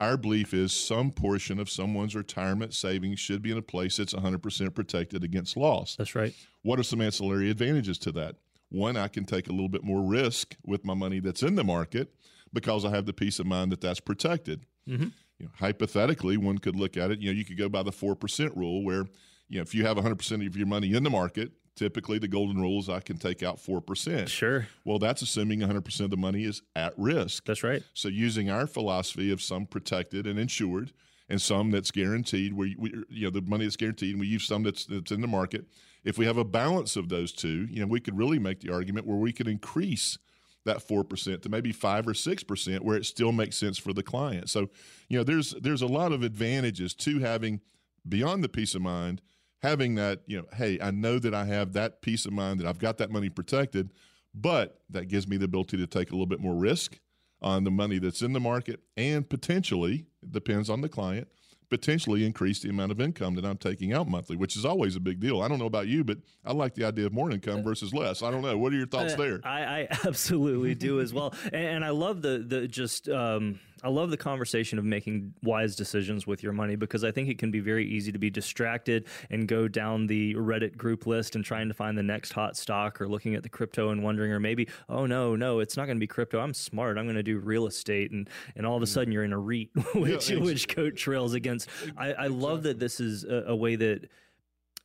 Our 0.00 0.16
belief 0.16 0.52
is 0.52 0.72
some 0.72 1.12
portion 1.12 1.60
of 1.60 1.70
someone's 1.70 2.16
retirement 2.16 2.74
savings 2.74 3.20
should 3.20 3.40
be 3.40 3.52
in 3.52 3.58
a 3.58 3.62
place 3.62 3.98
that's 3.98 4.12
100% 4.14 4.74
protected 4.74 5.22
against 5.22 5.56
loss. 5.56 5.94
That's 5.94 6.16
right. 6.16 6.34
What 6.62 6.80
are 6.80 6.82
some 6.82 7.00
ancillary 7.00 7.50
advantages 7.50 7.98
to 7.98 8.12
that? 8.12 8.34
One, 8.72 8.96
I 8.96 9.08
can 9.08 9.24
take 9.26 9.48
a 9.48 9.52
little 9.52 9.68
bit 9.68 9.84
more 9.84 10.00
risk 10.00 10.56
with 10.64 10.82
my 10.82 10.94
money 10.94 11.20
that's 11.20 11.42
in 11.42 11.56
the 11.56 11.64
market 11.64 12.14
because 12.54 12.86
I 12.86 12.90
have 12.90 13.04
the 13.04 13.12
peace 13.12 13.38
of 13.38 13.46
mind 13.46 13.70
that 13.72 13.82
that's 13.82 14.00
protected. 14.00 14.64
Mm-hmm. 14.88 15.08
You 15.38 15.46
know, 15.46 15.50
hypothetically, 15.58 16.38
one 16.38 16.56
could 16.56 16.74
look 16.74 16.96
at 16.96 17.10
it. 17.10 17.20
You 17.20 17.30
know, 17.30 17.36
you 17.36 17.44
could 17.44 17.58
go 17.58 17.68
by 17.68 17.82
the 17.82 17.92
four 17.92 18.16
percent 18.16 18.56
rule, 18.56 18.82
where 18.82 19.04
you 19.48 19.56
know 19.56 19.62
if 19.62 19.74
you 19.74 19.84
have 19.84 19.96
100 19.96 20.16
percent 20.16 20.46
of 20.46 20.56
your 20.56 20.66
money 20.66 20.94
in 20.94 21.02
the 21.02 21.10
market, 21.10 21.52
typically 21.76 22.18
the 22.18 22.28
golden 22.28 22.62
rule 22.62 22.78
is 22.78 22.88
I 22.88 23.00
can 23.00 23.18
take 23.18 23.42
out 23.42 23.60
four 23.60 23.82
percent. 23.82 24.30
Sure. 24.30 24.66
Well, 24.86 24.98
that's 24.98 25.20
assuming 25.20 25.60
100 25.60 25.84
percent 25.84 26.06
of 26.06 26.10
the 26.10 26.16
money 26.16 26.44
is 26.44 26.62
at 26.74 26.94
risk. 26.96 27.44
That's 27.44 27.62
right. 27.62 27.82
So 27.92 28.08
using 28.08 28.48
our 28.48 28.66
philosophy 28.66 29.30
of 29.30 29.42
some 29.42 29.66
protected 29.66 30.26
and 30.26 30.38
insured, 30.38 30.92
and 31.28 31.42
some 31.42 31.70
that's 31.70 31.90
guaranteed, 31.90 32.54
where 32.54 32.70
we, 32.78 33.04
you 33.10 33.24
know 33.24 33.30
the 33.30 33.42
money 33.42 33.64
that's 33.64 33.76
guaranteed, 33.76 34.12
and 34.12 34.20
we 34.20 34.28
use 34.28 34.46
some 34.46 34.62
that's 34.62 34.86
that's 34.86 35.12
in 35.12 35.20
the 35.20 35.28
market. 35.28 35.66
If 36.04 36.18
we 36.18 36.26
have 36.26 36.36
a 36.36 36.44
balance 36.44 36.96
of 36.96 37.08
those 37.08 37.32
two, 37.32 37.66
you 37.70 37.80
know, 37.80 37.86
we 37.86 38.00
could 38.00 38.18
really 38.18 38.38
make 38.38 38.60
the 38.60 38.72
argument 38.72 39.06
where 39.06 39.18
we 39.18 39.32
could 39.32 39.48
increase 39.48 40.18
that 40.64 40.82
four 40.82 41.04
percent 41.04 41.42
to 41.42 41.48
maybe 41.48 41.72
five 41.72 42.06
or 42.06 42.14
six 42.14 42.42
percent, 42.42 42.84
where 42.84 42.96
it 42.96 43.06
still 43.06 43.32
makes 43.32 43.56
sense 43.56 43.78
for 43.78 43.92
the 43.92 44.02
client. 44.02 44.48
So, 44.48 44.68
you 45.08 45.18
know, 45.18 45.24
there's 45.24 45.52
there's 45.60 45.82
a 45.82 45.86
lot 45.86 46.12
of 46.12 46.22
advantages 46.22 46.94
to 46.94 47.18
having 47.18 47.60
beyond 48.08 48.42
the 48.42 48.48
peace 48.48 48.74
of 48.74 48.82
mind, 48.82 49.22
having 49.60 49.94
that, 49.96 50.22
you 50.26 50.38
know, 50.38 50.46
hey, 50.54 50.78
I 50.80 50.90
know 50.90 51.18
that 51.18 51.34
I 51.34 51.44
have 51.44 51.72
that 51.72 52.02
peace 52.02 52.26
of 52.26 52.32
mind 52.32 52.60
that 52.60 52.66
I've 52.66 52.78
got 52.78 52.98
that 52.98 53.10
money 53.10 53.28
protected, 53.28 53.92
but 54.34 54.80
that 54.90 55.06
gives 55.06 55.28
me 55.28 55.36
the 55.36 55.44
ability 55.44 55.76
to 55.76 55.86
take 55.86 56.10
a 56.10 56.14
little 56.14 56.26
bit 56.26 56.40
more 56.40 56.54
risk 56.54 56.98
on 57.40 57.64
the 57.64 57.70
money 57.70 57.98
that's 57.98 58.22
in 58.22 58.32
the 58.32 58.40
market 58.40 58.80
and 58.96 59.28
potentially, 59.28 60.06
it 60.22 60.32
depends 60.32 60.70
on 60.70 60.80
the 60.80 60.88
client, 60.88 61.28
potentially 61.72 62.26
increase 62.26 62.60
the 62.60 62.68
amount 62.68 62.92
of 62.92 63.00
income 63.00 63.34
that 63.36 63.44
I'm 63.46 63.56
taking 63.56 63.92
out 63.94 64.06
monthly, 64.06 64.36
which 64.36 64.56
is 64.56 64.64
always 64.66 64.94
a 64.94 65.00
big 65.00 65.18
deal. 65.20 65.40
I 65.40 65.48
don't 65.48 65.58
know 65.58 65.66
about 65.66 65.86
you, 65.88 66.04
but 66.04 66.18
I 66.44 66.52
like 66.52 66.74
the 66.74 66.84
idea 66.84 67.06
of 67.06 67.12
more 67.14 67.30
income 67.30 67.62
versus 67.62 67.94
less. 67.94 68.22
I 68.22 68.30
don't 68.30 68.42
know. 68.42 68.58
What 68.58 68.72
are 68.72 68.76
your 68.76 68.86
thoughts 68.86 69.14
Uh, 69.14 69.16
there? 69.16 69.40
I, 69.42 69.60
I 69.64 69.88
absolutely 70.06 70.74
do 70.74 71.00
as 71.00 71.14
well, 71.14 71.34
and, 71.46 71.54
and 71.54 71.84
I 71.84 71.90
love 71.90 72.20
the 72.22 72.44
the 72.46 72.68
just 72.68 73.08
um, 73.08 73.58
I 73.82 73.88
love 73.88 74.10
the 74.10 74.16
conversation 74.16 74.78
of 74.78 74.84
making 74.84 75.34
wise 75.42 75.74
decisions 75.74 76.26
with 76.26 76.42
your 76.42 76.52
money 76.52 76.76
because 76.76 77.02
I 77.02 77.10
think 77.10 77.28
it 77.28 77.38
can 77.38 77.50
be 77.50 77.60
very 77.60 77.86
easy 77.86 78.12
to 78.12 78.18
be 78.18 78.30
distracted 78.30 79.06
and 79.30 79.48
go 79.48 79.66
down 79.66 80.06
the 80.06 80.34
Reddit 80.34 80.76
group 80.76 81.06
list 81.06 81.34
and 81.34 81.44
trying 81.44 81.68
to 81.68 81.74
find 81.74 81.98
the 81.98 82.02
next 82.02 82.32
hot 82.32 82.56
stock 82.56 83.00
or 83.00 83.08
looking 83.08 83.34
at 83.34 83.42
the 83.42 83.48
crypto 83.48 83.90
and 83.90 84.02
wondering 84.02 84.32
or 84.32 84.40
maybe 84.40 84.68
oh 84.88 85.06
no 85.06 85.34
no 85.34 85.58
it's 85.58 85.76
not 85.76 85.86
going 85.86 85.96
to 85.96 86.00
be 86.00 86.06
crypto 86.06 86.38
I'm 86.40 86.54
smart 86.54 86.96
I'm 86.96 87.04
going 87.04 87.16
to 87.16 87.22
do 87.22 87.38
real 87.38 87.66
estate 87.66 88.12
and 88.12 88.28
and 88.56 88.66
all 88.66 88.76
of 88.76 88.82
a 88.82 88.86
mm. 88.86 88.88
sudden 88.88 89.12
you're 89.12 89.24
in 89.24 89.32
a 89.32 89.38
REIT 89.38 89.70
which 89.94 90.30
ex- 90.30 90.40
which 90.40 90.68
coat 90.68 90.96
trails 90.96 91.34
against. 91.34 91.68
I, 91.96 92.12
I 92.12 92.26
love 92.28 92.62
that 92.64 92.78
this 92.78 93.00
is 93.00 93.24
a, 93.24 93.44
a 93.48 93.56
way 93.56 93.76
that 93.76 94.08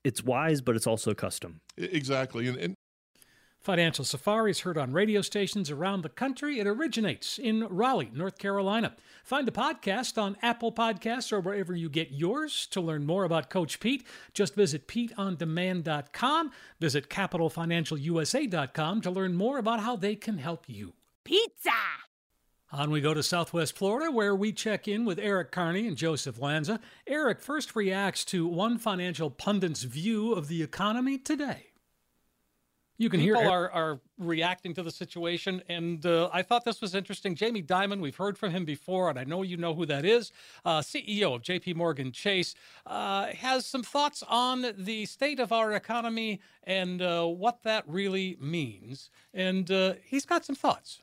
it's 0.03 0.23
wise 0.23 0.61
but 0.61 0.75
it's 0.75 0.87
also 0.87 1.13
custom. 1.13 1.61
Exactly. 1.77 2.47
And, 2.47 2.57
and 2.57 2.75
Financial 3.67 4.05
Safari 4.05 4.51
is 4.51 4.61
heard 4.61 4.77
on 4.77 4.93
radio 4.93 5.21
stations 5.21 5.69
around 5.69 6.01
the 6.01 6.07
country. 6.07 6.61
It 6.61 6.67
originates 6.67 7.37
in 7.37 7.67
Raleigh, 7.67 8.09
North 8.13 8.37
Carolina. 8.37 8.95
Find 9.25 9.45
the 9.45 9.51
podcast 9.51 10.17
on 10.17 10.37
Apple 10.41 10.71
Podcasts 10.71 11.33
or 11.33 11.41
wherever 11.41 11.75
you 11.75 11.89
get 11.89 12.11
yours. 12.11 12.65
To 12.67 12.79
learn 12.79 13.05
more 13.05 13.25
about 13.25 13.49
Coach 13.49 13.81
Pete, 13.81 14.07
just 14.33 14.55
visit 14.55 14.87
PeteOnDemand.com. 14.87 16.51
Visit 16.79 17.09
CapitalFinancialUSA.com 17.09 19.01
to 19.01 19.11
learn 19.11 19.33
more 19.33 19.57
about 19.57 19.81
how 19.81 19.97
they 19.97 20.15
can 20.15 20.37
help 20.37 20.63
you. 20.67 20.93
Pizza! 21.25 21.71
On 22.71 22.89
we 22.89 23.01
go 23.01 23.13
to 23.13 23.21
Southwest 23.21 23.77
Florida, 23.77 24.09
where 24.09 24.33
we 24.33 24.53
check 24.53 24.87
in 24.87 25.03
with 25.03 25.19
Eric 25.19 25.51
Kearney 25.51 25.89
and 25.89 25.97
Joseph 25.97 26.39
Lanza. 26.39 26.79
Eric 27.05 27.41
first 27.41 27.75
reacts 27.75 28.23
to 28.25 28.47
one 28.47 28.77
financial 28.77 29.29
pundit's 29.29 29.83
view 29.83 30.31
of 30.31 30.47
the 30.47 30.63
economy 30.63 31.17
today. 31.17 31.71
You 32.99 33.09
can 33.09 33.19
hear 33.19 33.35
People 33.35 33.51
hear 33.51 33.59
are, 33.59 33.71
are 33.71 33.99
reacting 34.17 34.73
to 34.73 34.81
the 34.81 34.89
situation, 34.89 35.61
and 35.69 36.03
uh, 36.03 36.29
I 36.33 36.41
thought 36.41 36.65
this 36.65 36.81
was 36.81 36.95
interesting. 36.95 37.35
Jamie 37.35 37.61
Dimon, 37.61 38.01
we've 38.01 38.15
heard 38.15 38.39
from 38.39 38.51
him 38.51 38.65
before, 38.65 39.11
and 39.11 39.19
I 39.19 39.23
know 39.23 39.43
you 39.43 39.55
know 39.55 39.75
who 39.75 39.85
that 39.85 40.03
is. 40.03 40.31
Uh, 40.65 40.79
CEO 40.79 41.35
of 41.35 41.43
J.P. 41.43 41.75
Morgan 41.75 42.11
Chase 42.11 42.55
uh, 42.87 43.27
has 43.27 43.67
some 43.67 43.83
thoughts 43.83 44.23
on 44.27 44.73
the 44.75 45.05
state 45.05 45.39
of 45.39 45.51
our 45.51 45.73
economy 45.73 46.41
and 46.63 47.03
uh, 47.03 47.23
what 47.25 47.61
that 47.63 47.83
really 47.87 48.35
means, 48.41 49.11
and 49.31 49.69
uh, 49.69 49.93
he's 50.03 50.25
got 50.25 50.43
some 50.43 50.55
thoughts. 50.55 51.01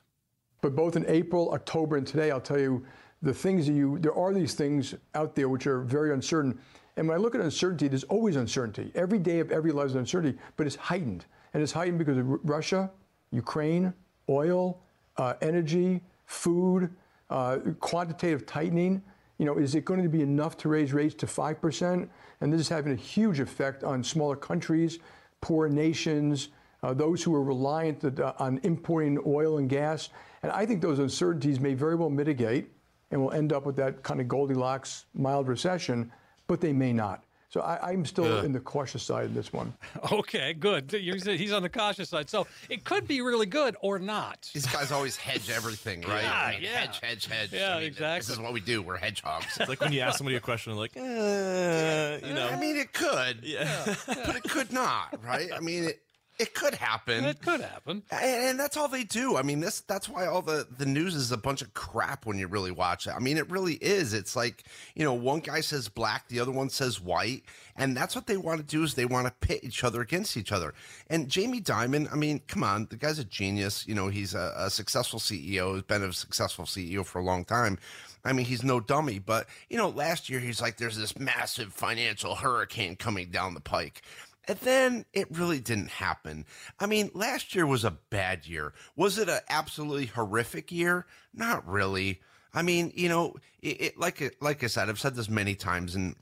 But 0.63 0.75
both 0.75 0.97
in 0.97 1.05
April, 1.07 1.53
October, 1.53 1.97
and 1.97 2.07
today, 2.07 2.33
I'll 2.33 2.41
tell 2.41 2.59
you 2.59 2.85
the 3.23 3.33
things 3.33 3.67
that 3.69 3.73
you, 3.73 3.99
there 4.01 4.15
are 4.15 4.35
these 4.35 4.55
things 4.55 4.97
out 5.15 5.37
there 5.37 5.49
which 5.49 5.69
are 5.69 5.83
very 5.83 6.13
uncertain. 6.13 6.59
And 6.97 7.07
when 7.07 7.17
I 7.17 7.21
look 7.21 7.37
at 7.37 7.41
uncertainty, 7.41 7.87
there's 7.87 8.05
always 8.05 8.35
uncertainty. 8.35 8.91
Every 8.97 9.19
day 9.19 9.39
of 9.39 9.53
every 9.53 9.71
life 9.71 9.87
is 9.87 9.95
uncertainty, 9.95 10.39
but 10.57 10.67
it's 10.67 10.77
heightened. 10.77 11.25
And 11.55 11.63
it's 11.63 11.73
heightened 11.73 11.99
because 11.99 12.19
of 12.19 12.29
Ru- 12.29 12.41
Russia, 12.45 12.91
Ukraine, 13.31 13.95
oil, 14.29 14.81
uh, 15.17 15.35
energy, 15.41 16.03
food, 16.27 16.91
uh, 17.31 17.59
quantitative 17.81 18.45
tightening. 18.45 19.03
You 19.39 19.47
know, 19.47 19.57
is 19.59 19.75
it 19.75 19.85
going 19.85 20.03
to 20.03 20.09
be 20.09 20.23
enough 20.23 20.57
to 20.59 20.69
raise 20.69 20.93
rates 20.93 21.15
to 21.17 21.27
5%? 21.27 22.09
And 22.41 22.53
this 22.53 22.61
is 22.61 22.69
having 22.69 22.93
a 22.93 22.97
huge 22.97 23.41
effect 23.41 23.85
on 23.85 24.03
smaller 24.03 24.37
countries, 24.37 24.99
poor 25.41 25.69
nations, 25.69 26.49
uh, 26.83 26.93
those 26.93 27.23
who 27.23 27.35
are 27.35 27.43
reliant 27.43 28.21
uh, 28.21 28.35
on 28.39 28.61
importing 28.63 29.19
oil 29.27 29.59
and 29.59 29.69
gas. 29.69 30.11
And 30.43 30.53
I 30.53 30.67
think 30.67 30.83
those 30.83 30.99
uncertainties 30.99 31.59
may 31.59 31.75
very 31.75 31.95
well 31.95 32.11
mitigate 32.11 32.71
and 33.11 33.21
we'll 33.21 33.33
end 33.33 33.53
up 33.53 33.65
with 33.65 33.77
that 33.77 34.03
kind 34.03 34.21
of 34.21 34.29
Goldilocks 34.29 35.07
mild 35.15 35.49
recession, 35.49 36.11
but 36.47 36.61
they 36.61 36.73
may 36.73 36.93
not. 36.93 37.25
So 37.55 37.61
I, 37.61 37.91
I'm 37.93 38.05
still 38.05 38.41
in 38.41 38.51
the 38.53 38.59
cautious 38.59 39.05
side 39.05 39.27
in 39.27 39.35
this 39.35 39.53
one. 39.53 39.75
Okay, 40.13 40.55
good. 40.55 40.93
You're, 40.93 41.17
he's 41.17 41.53
on 41.53 41.63
the 41.63 41.69
cautious 41.69 42.09
side. 42.09 42.29
So 42.29 42.49
it 42.69 42.83
could 42.83 43.07
be 43.07 43.21
really 43.21 43.47
good 43.47 43.77
or 43.81 44.01
not. 44.01 44.51
These 44.53 44.67
guys 44.67 44.91
always 44.91 45.17
hedge 45.17 45.49
everything, 45.51 46.01
right? 46.09 46.25
Yeah, 46.25 46.33
I 46.33 46.51
mean, 46.51 46.63
yeah. 46.63 46.69
Hedge, 46.81 47.01
hedge, 47.01 47.27
hedge. 47.27 47.53
Yeah, 47.53 47.77
I 47.77 47.79
mean, 47.79 47.87
exactly. 47.87 48.19
This 48.19 48.31
is 48.31 48.41
what 48.41 48.53
we 48.53 48.61
do. 48.61 48.83
We're 48.83 48.97
hedgehogs. 48.97 49.47
It's 49.57 49.69
like 49.69 49.81
when 49.81 49.93
you 49.93 50.01
ask 50.01 50.19
somebody 50.19 50.37
a 50.37 50.41
question, 50.41 50.75
like, 50.75 50.97
eh, 50.97 51.01
you 52.27 52.35
know. 52.35 52.49
I 52.49 52.59
mean, 52.59 52.77
it 52.77 52.93
could, 52.93 53.45
yeah. 53.45 53.95
but 54.07 54.35
it 54.35 54.43
could 54.43 54.73
not, 54.73 55.23
right? 55.25 55.51
I 55.55 55.61
mean, 55.61 55.85
it, 55.85 56.03
It 56.37 56.53
could 56.53 56.75
happen. 56.75 57.25
It 57.25 57.41
could 57.41 57.61
happen. 57.61 58.03
And, 58.11 58.45
and 58.45 58.61
that's 58.61 58.77
all 58.77 58.89
they 58.89 59.05
do. 59.05 59.37
I 59.37 59.43
mean, 59.43 59.61
this 59.61 59.81
that's 59.83 60.09
why 60.09 60.27
all 60.27 60.43
the 60.43 60.67
the 60.77 60.87
news 60.87 61.15
is 61.15 61.31
a 61.31 61.37
bunch 61.37 61.63
of 61.63 61.75
crap 61.75 62.27
when 62.27 62.39
you 62.39 62.49
really 62.49 62.73
watch 62.73 63.07
it. 63.07 63.13
I 63.15 63.21
mean, 63.21 63.37
it 63.37 63.49
really 63.49 63.75
is. 63.75 64.13
It's 64.13 64.35
like, 64.35 64.65
you 64.97 65.05
know, 65.05 65.15
one 65.15 65.41
guy 65.41 65.61
says 65.61 65.89
black, 65.89 66.29
the 66.29 66.41
other 66.41 66.51
one 66.51 66.71
says 66.71 67.01
white, 67.01 67.45
and 67.77 67.97
that's 67.97 68.17
what 68.17 68.27
they 68.27 68.37
want 68.37 68.61
to 68.61 68.67
do 68.67 68.83
is 68.83 68.95
they 68.95 69.05
want 69.05 69.27
to 69.27 69.47
pit 69.47 69.61
each 69.63 69.85
other 69.85 70.01
against 70.01 70.37
each 70.37 70.51
other. 70.51 70.75
And 71.09 71.29
Jamie 71.29 71.61
Dimon, 71.61 72.13
I 72.13 72.17
mean, 72.17 72.41
come 72.49 72.65
on, 72.65 72.89
the 72.91 72.97
guy's 72.97 73.21
a 73.21 73.25
genius. 73.25 73.87
You 73.87 73.95
know, 73.95 74.09
he's 74.09 74.35
a, 74.35 74.53
a 74.57 74.71
successful 74.71 75.21
CEO, 75.21 75.75
He's 75.75 75.83
been 75.83 76.03
a 76.03 76.13
successful 76.13 76.65
CEO 76.65 77.07
for 77.07 77.21
a 77.21 77.25
long 77.25 77.45
time. 77.45 77.79
I 78.25 78.33
mean, 78.33 78.47
he's 78.47 78.65
no 78.65 78.81
dummy, 78.81 79.19
but 79.19 79.47
you 79.69 79.77
know, 79.77 79.91
last 79.91 80.29
year 80.29 80.41
he's 80.41 80.61
like, 80.61 80.79
there's 80.79 80.97
this 80.97 81.19
massive 81.19 81.73
financial 81.73 82.35
hurricane 82.35 82.97
coming 82.97 83.31
down 83.31 83.55
the 83.55 83.61
pike. 83.61 84.03
And 84.47 84.59
then 84.59 85.05
it 85.13 85.29
really 85.31 85.61
didn't 85.61 85.91
happen. 85.91 86.45
I 86.79 86.87
mean, 86.87 87.11
last 87.15 87.55
year 87.55 87.67
was 87.67 87.85
a 87.85 87.91
bad 88.11 88.47
year. 88.47 88.75
Was 88.97 89.19
it 89.19 89.29
an 89.29 89.41
absolutely 89.49 90.07
horrific 90.07 90.71
year? 90.71 91.07
Not 91.33 91.67
really. 91.67 92.21
I 92.53 92.63
mean, 92.63 92.93
you 92.95 93.09
know, 93.09 93.35
it, 93.63 93.81
it, 93.81 93.99
like 93.99 94.37
like 94.41 94.63
I 94.63 94.69
said, 94.69 94.89
I've 94.89 95.01
said 95.01 95.17
this 95.17 95.29
many 95.29 95.55
times, 95.55 95.95
and 95.95 96.15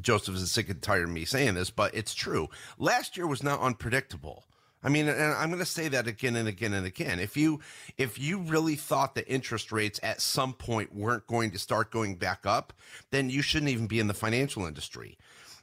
Joseph 0.00 0.36
is 0.36 0.50
sick 0.50 0.68
and 0.68 0.80
tired 0.80 1.04
of 1.04 1.10
me 1.10 1.24
saying 1.24 1.54
this, 1.54 1.70
but 1.70 1.94
it's 1.94 2.14
true. 2.14 2.48
Last 2.78 3.16
year 3.16 3.26
was 3.26 3.42
not 3.42 3.60
unpredictable. 3.60 4.44
I 4.82 4.88
mean, 4.88 5.08
and 5.08 5.34
I'm 5.34 5.50
going 5.50 5.60
to 5.60 5.66
say 5.66 5.88
that 5.88 6.06
again 6.06 6.36
and 6.36 6.48
again 6.48 6.72
and 6.72 6.86
again. 6.86 7.18
If 7.20 7.36
you 7.36 7.60
if 7.98 8.18
you 8.18 8.38
really 8.38 8.76
thought 8.76 9.14
that 9.14 9.30
interest 9.30 9.72
rates 9.72 10.00
at 10.02 10.22
some 10.22 10.54
point 10.54 10.94
weren't 10.94 11.26
going 11.26 11.50
to 11.50 11.58
start 11.58 11.90
going 11.90 12.14
back 12.14 12.46
up, 12.46 12.72
then 13.10 13.28
you 13.28 13.42
shouldn't 13.42 13.70
even 13.70 13.88
be 13.88 14.00
in 14.00 14.06
the 14.06 14.14
financial 14.14 14.64
industry. 14.64 15.18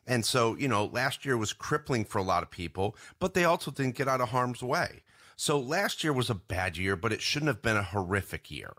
And 0.08 0.26
so, 0.26 0.56
you 0.56 0.68
know, 0.68 0.86
last 0.86 1.26
year 1.26 1.38
was 1.38 1.54
crippling 1.54 2.06
for 2.06 2.18
a 2.18 2.24
lot 2.24 2.42
of 2.42 2.50
people, 2.50 2.96
but 3.20 3.34
they 3.34 3.44
also 3.44 3.72
didn't 3.72 3.96
get 3.96 4.08
out 4.08 4.22
of 4.22 4.30
harm's 4.30 4.64
way. 4.64 5.04
So 5.36 5.60
last 5.60 6.04
year 6.04 6.14
was 6.14 6.32
a 6.32 6.36
bad 6.36 6.78
year, 6.78 6.96
but 6.96 7.14
it 7.14 7.22
shouldn't 7.22 7.48
have 7.48 7.62
been 7.62 7.78
a 7.78 7.84
horrific 7.84 8.50
year. 8.50 8.74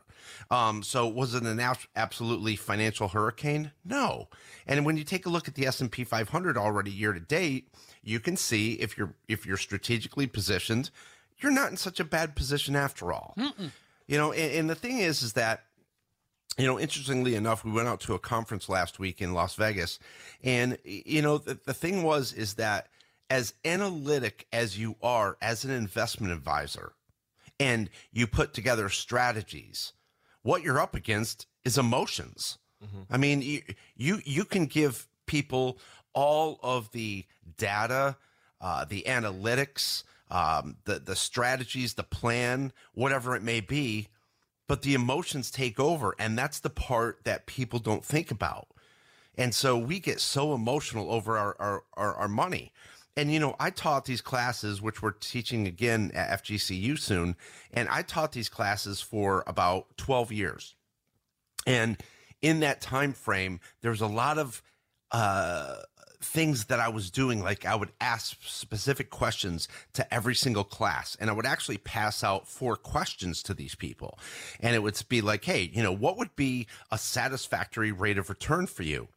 Um, 0.50 0.82
so 0.82 1.06
was 1.06 1.34
it 1.34 1.44
an 1.44 1.60
absolutely 1.94 2.56
financial 2.56 3.08
hurricane? 3.08 3.70
No. 3.84 4.28
And 4.66 4.84
when 4.84 4.96
you 4.96 5.04
take 5.04 5.26
a 5.26 5.30
look 5.30 5.46
at 5.46 5.54
the 5.54 5.66
S&P 5.66 6.02
500 6.02 6.58
already 6.58 6.90
year 6.90 7.12
to 7.12 7.20
date, 7.20 7.68
you 8.02 8.18
can 8.18 8.36
see 8.36 8.72
if 8.74 8.98
you're 8.98 9.14
if 9.28 9.46
you're 9.46 9.56
strategically 9.56 10.26
positioned, 10.26 10.90
you're 11.38 11.52
not 11.52 11.70
in 11.70 11.76
such 11.76 12.00
a 12.00 12.04
bad 12.04 12.34
position 12.34 12.74
after 12.74 13.12
all. 13.12 13.34
Mm-mm. 13.38 13.70
You 14.06 14.16
know, 14.16 14.32
and, 14.32 14.52
and 14.52 14.70
the 14.70 14.74
thing 14.74 14.98
is, 14.98 15.22
is 15.22 15.34
that 15.34 15.64
you 16.56 16.66
know, 16.66 16.78
interestingly 16.78 17.34
enough, 17.34 17.64
we 17.64 17.70
went 17.70 17.88
out 17.88 18.00
to 18.00 18.14
a 18.14 18.18
conference 18.18 18.68
last 18.68 18.98
week 18.98 19.20
in 19.20 19.34
Las 19.34 19.54
Vegas, 19.54 19.98
and 20.42 20.78
you 20.84 21.22
know, 21.22 21.38
the, 21.38 21.58
the 21.64 21.74
thing 21.74 22.02
was 22.02 22.32
is 22.32 22.54
that 22.54 22.88
as 23.30 23.54
analytic 23.64 24.46
as 24.52 24.78
you 24.78 24.96
are 25.02 25.36
as 25.42 25.64
an 25.64 25.70
investment 25.70 26.32
advisor, 26.32 26.92
and 27.60 27.90
you 28.12 28.26
put 28.26 28.54
together 28.54 28.88
strategies, 28.88 29.92
what 30.42 30.62
you're 30.62 30.80
up 30.80 30.94
against 30.94 31.46
is 31.64 31.78
emotions. 31.78 32.58
Mm-hmm. 32.84 33.02
I 33.12 33.16
mean, 33.18 33.42
you, 33.42 33.62
you 33.96 34.20
you 34.24 34.44
can 34.44 34.66
give 34.66 35.06
people 35.26 35.78
all 36.12 36.58
of 36.62 36.90
the 36.92 37.24
data, 37.56 38.16
uh, 38.60 38.84
the 38.84 39.04
analytics, 39.06 40.04
um, 40.30 40.76
the 40.84 40.98
the 40.98 41.16
strategies, 41.16 41.94
the 41.94 42.02
plan, 42.02 42.72
whatever 42.94 43.36
it 43.36 43.42
may 43.42 43.60
be, 43.60 44.08
but 44.68 44.82
the 44.82 44.94
emotions 44.94 45.50
take 45.50 45.80
over, 45.80 46.14
and 46.18 46.38
that's 46.38 46.60
the 46.60 46.70
part 46.70 47.24
that 47.24 47.46
people 47.46 47.80
don't 47.80 48.04
think 48.04 48.30
about. 48.30 48.68
And 49.36 49.54
so 49.54 49.76
we 49.78 49.98
get 49.98 50.20
so 50.20 50.54
emotional 50.54 51.10
over 51.10 51.36
our 51.36 51.56
our, 51.58 51.84
our, 51.94 52.14
our 52.14 52.28
money. 52.28 52.72
And 53.16 53.32
you 53.32 53.40
know, 53.40 53.56
I 53.58 53.70
taught 53.70 54.04
these 54.04 54.20
classes, 54.20 54.80
which 54.80 55.02
we're 55.02 55.10
teaching 55.10 55.66
again 55.66 56.12
at 56.14 56.44
FGCU 56.44 56.96
soon, 56.98 57.34
and 57.72 57.88
I 57.88 58.02
taught 58.02 58.30
these 58.30 58.48
classes 58.48 59.00
for 59.00 59.42
about 59.46 59.86
12 59.96 60.30
years. 60.30 60.76
And 61.66 62.00
in 62.40 62.60
that 62.60 62.80
time 62.80 63.12
frame, 63.12 63.58
there's 63.80 64.00
a 64.00 64.06
lot 64.06 64.38
of 64.38 64.62
uh, 65.10 65.76
things 66.20 66.66
that 66.66 66.80
I 66.80 66.88
was 66.88 67.10
doing. 67.10 67.42
Like 67.42 67.64
I 67.64 67.74
would 67.74 67.92
ask 68.00 68.36
specific 68.42 69.10
questions 69.10 69.68
to 69.94 70.14
every 70.14 70.34
single 70.34 70.64
class, 70.64 71.16
and 71.20 71.30
I 71.30 71.32
would 71.32 71.46
actually 71.46 71.78
pass 71.78 72.24
out 72.24 72.48
four 72.48 72.76
questions 72.76 73.42
to 73.44 73.54
these 73.54 73.74
people. 73.74 74.18
And 74.60 74.74
it 74.74 74.82
would 74.82 75.00
be 75.08 75.20
like, 75.20 75.44
hey, 75.44 75.70
you 75.72 75.82
know, 75.82 75.92
what 75.92 76.16
would 76.16 76.34
be 76.36 76.66
a 76.90 76.98
satisfactory 76.98 77.92
rate 77.92 78.18
of 78.18 78.28
return 78.28 78.66
for 78.66 78.82
you? 78.82 79.08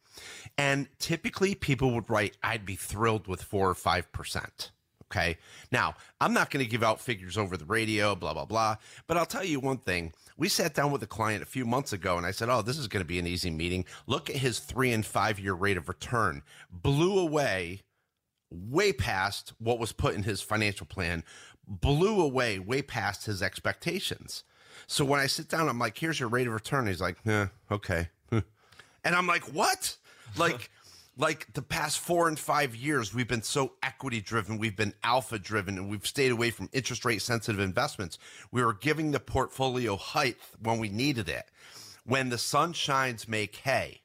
And 0.58 0.88
typically 0.98 1.54
people 1.54 1.92
would 1.94 2.10
write, 2.10 2.36
I'd 2.42 2.66
be 2.66 2.76
thrilled 2.76 3.26
with 3.26 3.42
four 3.42 3.70
or 3.70 3.74
5%. 3.74 4.70
Okay. 5.12 5.36
Now, 5.70 5.94
I'm 6.22 6.32
not 6.32 6.50
going 6.50 6.64
to 6.64 6.70
give 6.70 6.82
out 6.82 6.98
figures 6.98 7.36
over 7.36 7.58
the 7.58 7.66
radio, 7.66 8.14
blah, 8.14 8.32
blah, 8.32 8.46
blah. 8.46 8.76
But 9.06 9.18
I'll 9.18 9.26
tell 9.26 9.44
you 9.44 9.60
one 9.60 9.76
thing. 9.76 10.14
We 10.38 10.48
sat 10.48 10.72
down 10.74 10.90
with 10.90 11.02
a 11.02 11.06
client 11.06 11.42
a 11.42 11.46
few 11.46 11.66
months 11.66 11.92
ago 11.92 12.16
and 12.16 12.24
I 12.24 12.30
said, 12.30 12.48
Oh, 12.48 12.62
this 12.62 12.78
is 12.78 12.88
going 12.88 13.04
to 13.04 13.08
be 13.08 13.18
an 13.18 13.26
easy 13.26 13.50
meeting. 13.50 13.84
Look 14.06 14.30
at 14.30 14.36
his 14.36 14.58
three 14.58 14.90
and 14.90 15.04
five 15.04 15.38
year 15.38 15.52
rate 15.52 15.76
of 15.76 15.88
return. 15.88 16.42
Blew 16.70 17.18
away 17.18 17.82
way 18.50 18.92
past 18.92 19.52
what 19.58 19.78
was 19.78 19.92
put 19.92 20.14
in 20.14 20.22
his 20.22 20.40
financial 20.40 20.86
plan, 20.86 21.24
blew 21.66 22.20
away 22.20 22.58
way 22.58 22.80
past 22.80 23.26
his 23.26 23.42
expectations. 23.42 24.44
So 24.86 25.04
when 25.04 25.20
I 25.20 25.26
sit 25.26 25.48
down, 25.48 25.68
I'm 25.68 25.78
like, 25.78 25.98
Here's 25.98 26.20
your 26.20 26.30
rate 26.30 26.46
of 26.46 26.54
return. 26.54 26.86
He's 26.86 27.02
like, 27.02 27.18
Yeah, 27.24 27.48
okay. 27.70 28.08
and 28.30 28.44
I'm 29.04 29.26
like, 29.26 29.44
What? 29.52 29.96
Like, 30.38 30.70
like 31.16 31.52
the 31.52 31.62
past 31.62 31.98
four 31.98 32.28
and 32.28 32.38
five 32.38 32.74
years, 32.74 33.14
we've 33.14 33.28
been 33.28 33.42
so 33.42 33.72
equity 33.82 34.20
driven, 34.20 34.58
we've 34.58 34.76
been 34.76 34.94
alpha 35.04 35.38
driven, 35.38 35.76
and 35.76 35.90
we've 35.90 36.06
stayed 36.06 36.32
away 36.32 36.50
from 36.50 36.68
interest 36.72 37.04
rate 37.04 37.20
sensitive 37.20 37.60
investments. 37.60 38.18
We 38.50 38.64
were 38.64 38.74
giving 38.74 39.10
the 39.10 39.20
portfolio 39.20 39.96
height 39.96 40.36
when 40.62 40.78
we 40.78 40.88
needed 40.88 41.28
it. 41.28 41.44
When 42.04 42.30
the 42.30 42.38
sun 42.38 42.72
shines, 42.72 43.28
make 43.28 43.56
hay. 43.56 44.00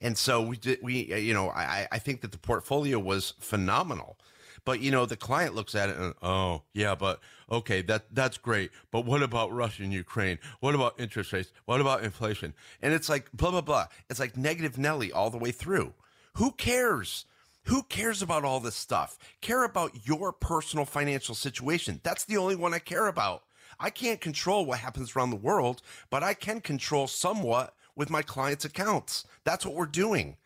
And 0.00 0.18
so 0.18 0.42
we 0.42 0.56
did, 0.56 0.80
we, 0.82 1.14
you 1.14 1.32
know, 1.32 1.50
I, 1.50 1.88
I 1.90 1.98
think 1.98 2.20
that 2.20 2.32
the 2.32 2.38
portfolio 2.38 2.98
was 2.98 3.34
phenomenal. 3.38 4.18
But 4.64 4.80
you 4.80 4.90
know, 4.90 5.06
the 5.06 5.16
client 5.16 5.54
looks 5.54 5.74
at 5.74 5.88
it 5.88 5.96
and 5.96 6.14
oh 6.22 6.62
yeah, 6.72 6.94
but 6.94 7.18
okay, 7.50 7.82
that 7.82 8.04
that's 8.14 8.38
great. 8.38 8.70
But 8.92 9.04
what 9.04 9.22
about 9.22 9.52
Russia 9.52 9.82
and 9.82 9.92
Ukraine? 9.92 10.38
What 10.60 10.74
about 10.76 11.00
interest 11.00 11.32
rates? 11.32 11.52
What 11.64 11.80
about 11.80 12.04
inflation? 12.04 12.54
And 12.80 12.92
it's 12.94 13.08
like 13.08 13.30
blah 13.32 13.50
blah 13.50 13.60
blah. 13.60 13.86
It's 14.08 14.20
like 14.20 14.36
negative 14.36 14.78
Nelly 14.78 15.10
all 15.10 15.30
the 15.30 15.38
way 15.38 15.50
through. 15.50 15.94
Who 16.36 16.52
cares? 16.52 17.26
Who 17.64 17.82
cares 17.82 18.22
about 18.22 18.44
all 18.44 18.58
this 18.58 18.74
stuff? 18.74 19.18
Care 19.40 19.64
about 19.64 20.06
your 20.06 20.32
personal 20.32 20.84
financial 20.84 21.34
situation. 21.34 22.00
That's 22.02 22.24
the 22.24 22.38
only 22.38 22.56
one 22.56 22.74
I 22.74 22.78
care 22.78 23.06
about. 23.06 23.44
I 23.78 23.90
can't 23.90 24.20
control 24.20 24.64
what 24.64 24.78
happens 24.78 25.14
around 25.14 25.30
the 25.30 25.36
world, 25.36 25.82
but 26.10 26.22
I 26.22 26.34
can 26.34 26.60
control 26.60 27.06
somewhat 27.06 27.74
with 27.94 28.10
my 28.10 28.22
clients' 28.22 28.64
accounts. 28.64 29.26
That's 29.44 29.66
what 29.66 29.74
we're 29.74 29.86
doing. 29.86 30.36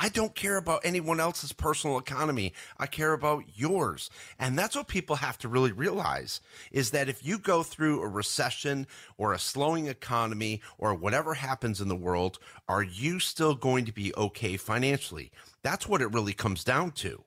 I 0.00 0.08
don't 0.10 0.36
care 0.36 0.58
about 0.58 0.82
anyone 0.84 1.18
else's 1.18 1.52
personal 1.52 1.98
economy. 1.98 2.52
I 2.78 2.86
care 2.86 3.14
about 3.14 3.42
yours. 3.56 4.10
And 4.38 4.56
that's 4.56 4.76
what 4.76 4.86
people 4.86 5.16
have 5.16 5.38
to 5.38 5.48
really 5.48 5.72
realize 5.72 6.40
is 6.70 6.92
that 6.92 7.08
if 7.08 7.26
you 7.26 7.36
go 7.36 7.64
through 7.64 8.00
a 8.00 8.06
recession 8.06 8.86
or 9.16 9.32
a 9.32 9.40
slowing 9.40 9.88
economy 9.88 10.62
or 10.78 10.94
whatever 10.94 11.34
happens 11.34 11.80
in 11.80 11.88
the 11.88 11.96
world, 11.96 12.38
are 12.68 12.84
you 12.84 13.18
still 13.18 13.56
going 13.56 13.86
to 13.86 13.92
be 13.92 14.14
okay 14.14 14.56
financially? 14.56 15.32
That's 15.62 15.88
what 15.88 16.00
it 16.00 16.12
really 16.12 16.32
comes 16.32 16.62
down 16.62 16.92
to. 16.92 17.24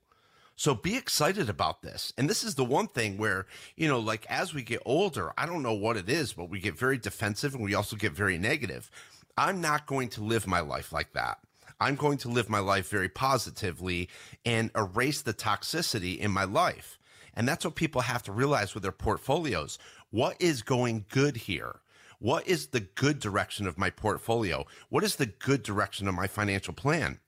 So 0.55 0.73
be 0.73 0.95
excited 0.95 1.49
about 1.49 1.81
this. 1.81 2.13
And 2.17 2.29
this 2.29 2.41
is 2.41 2.55
the 2.55 2.63
one 2.63 2.87
thing 2.87 3.17
where, 3.17 3.47
you 3.75 3.89
know, 3.89 3.99
like 3.99 4.25
as 4.29 4.53
we 4.53 4.63
get 4.63 4.81
older, 4.85 5.33
I 5.37 5.45
don't 5.45 5.63
know 5.63 5.73
what 5.73 5.97
it 5.97 6.07
is, 6.07 6.31
but 6.31 6.49
we 6.49 6.61
get 6.61 6.79
very 6.79 6.97
defensive 6.97 7.53
and 7.53 7.63
we 7.63 7.75
also 7.75 7.97
get 7.97 8.13
very 8.13 8.37
negative. 8.37 8.89
I'm 9.37 9.59
not 9.59 9.87
going 9.87 10.07
to 10.09 10.23
live 10.23 10.47
my 10.47 10.61
life 10.61 10.93
like 10.93 11.11
that. 11.13 11.39
I'm 11.81 11.95
going 11.95 12.19
to 12.19 12.29
live 12.29 12.47
my 12.47 12.59
life 12.59 12.89
very 12.89 13.09
positively 13.09 14.07
and 14.45 14.69
erase 14.75 15.23
the 15.23 15.33
toxicity 15.33 16.19
in 16.19 16.29
my 16.29 16.43
life. 16.43 16.99
And 17.33 17.47
that's 17.47 17.65
what 17.65 17.73
people 17.73 18.01
have 18.01 18.21
to 18.23 18.31
realize 18.31 18.75
with 18.75 18.83
their 18.83 18.91
portfolios. 18.91 19.79
What 20.11 20.39
is 20.39 20.61
going 20.61 21.05
good 21.09 21.37
here? 21.37 21.79
What 22.19 22.47
is 22.47 22.67
the 22.67 22.81
good 22.81 23.19
direction 23.19 23.65
of 23.65 23.79
my 23.79 23.89
portfolio? 23.89 24.67
What 24.89 25.03
is 25.03 25.15
the 25.15 25.25
good 25.25 25.63
direction 25.63 26.07
of 26.07 26.13
my 26.13 26.27
financial 26.27 26.75
plan? 26.75 27.19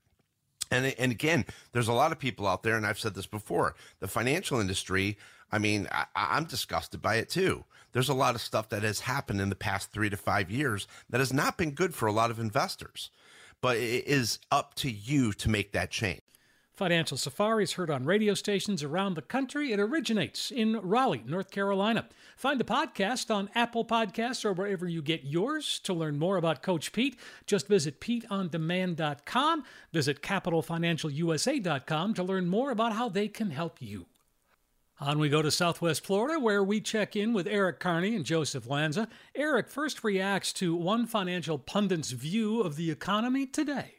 And, 0.69 0.93
and 0.99 1.11
again, 1.11 1.45
there's 1.71 1.87
a 1.87 1.93
lot 1.93 2.11
of 2.11 2.19
people 2.19 2.47
out 2.47 2.61
there, 2.61 2.77
and 2.77 2.85
I've 2.85 2.99
said 2.99 3.15
this 3.15 3.25
before 3.25 3.75
the 4.01 4.07
financial 4.07 4.59
industry, 4.59 5.17
I 5.51 5.57
mean, 5.57 5.87
I, 5.91 6.05
I'm 6.15 6.45
disgusted 6.45 7.01
by 7.01 7.15
it 7.15 7.29
too. 7.29 7.65
There's 7.91 8.09
a 8.09 8.13
lot 8.13 8.35
of 8.35 8.41
stuff 8.41 8.69
that 8.69 8.83
has 8.83 9.01
happened 9.01 9.41
in 9.41 9.49
the 9.49 9.55
past 9.55 9.91
three 9.91 10.11
to 10.11 10.17
five 10.17 10.51
years 10.51 10.87
that 11.09 11.19
has 11.19 11.33
not 11.33 11.57
been 11.57 11.71
good 11.71 11.95
for 11.95 12.07
a 12.07 12.11
lot 12.11 12.29
of 12.29 12.39
investors 12.39 13.09
but 13.63 13.77
it 13.77 14.05
is 14.05 14.39
up 14.51 14.73
to 14.75 14.91
you 14.91 15.31
to 15.31 15.49
make 15.49 15.71
that 15.71 15.89
change. 15.89 16.19
Financial 16.73 17.15
Safari 17.15 17.63
is 17.63 17.71
heard 17.73 17.89
on 17.89 18.03
radio 18.03 18.33
stations 18.33 18.83
around 18.83 19.13
the 19.13 19.21
country. 19.21 19.71
It 19.71 19.79
originates 19.79 20.51
in 20.51 20.81
Raleigh, 20.81 21.23
North 21.25 21.49
Carolina. 21.49 22.09
Find 22.35 22.59
the 22.59 22.65
podcast 22.65 23.33
on 23.33 23.49
Apple 23.55 23.85
Podcasts 23.85 24.43
or 24.43 24.51
wherever 24.51 24.85
you 24.85 25.01
get 25.01 25.23
yours. 25.23 25.79
To 25.85 25.93
learn 25.93 26.19
more 26.19 26.35
about 26.35 26.61
Coach 26.61 26.91
Pete, 26.91 27.17
just 27.47 27.69
visit 27.69 28.01
PeteOnDemand.com. 28.01 29.63
Visit 29.93 30.21
CapitalFinancialUSA.com 30.21 32.13
to 32.15 32.23
learn 32.23 32.47
more 32.47 32.71
about 32.71 32.93
how 32.93 33.07
they 33.07 33.29
can 33.29 33.51
help 33.51 33.81
you. 33.81 34.07
On 34.99 35.17
we 35.17 35.27
go 35.27 35.41
to 35.41 35.49
Southwest 35.51 36.05
Florida, 36.05 36.39
where 36.39 36.63
we 36.63 36.79
check 36.79 37.15
in 37.15 37.33
with 37.33 37.47
Eric 37.47 37.79
Kearney 37.79 38.15
and 38.15 38.23
Joseph 38.23 38.69
Lanza. 38.69 39.07
Eric 39.35 39.69
first 39.69 40.03
reacts 40.03 40.53
to 40.53 40.75
one 40.75 41.07
financial 41.07 41.57
pundit's 41.57 42.11
view 42.11 42.61
of 42.61 42.75
the 42.75 42.91
economy 42.91 43.47
today. 43.47 43.95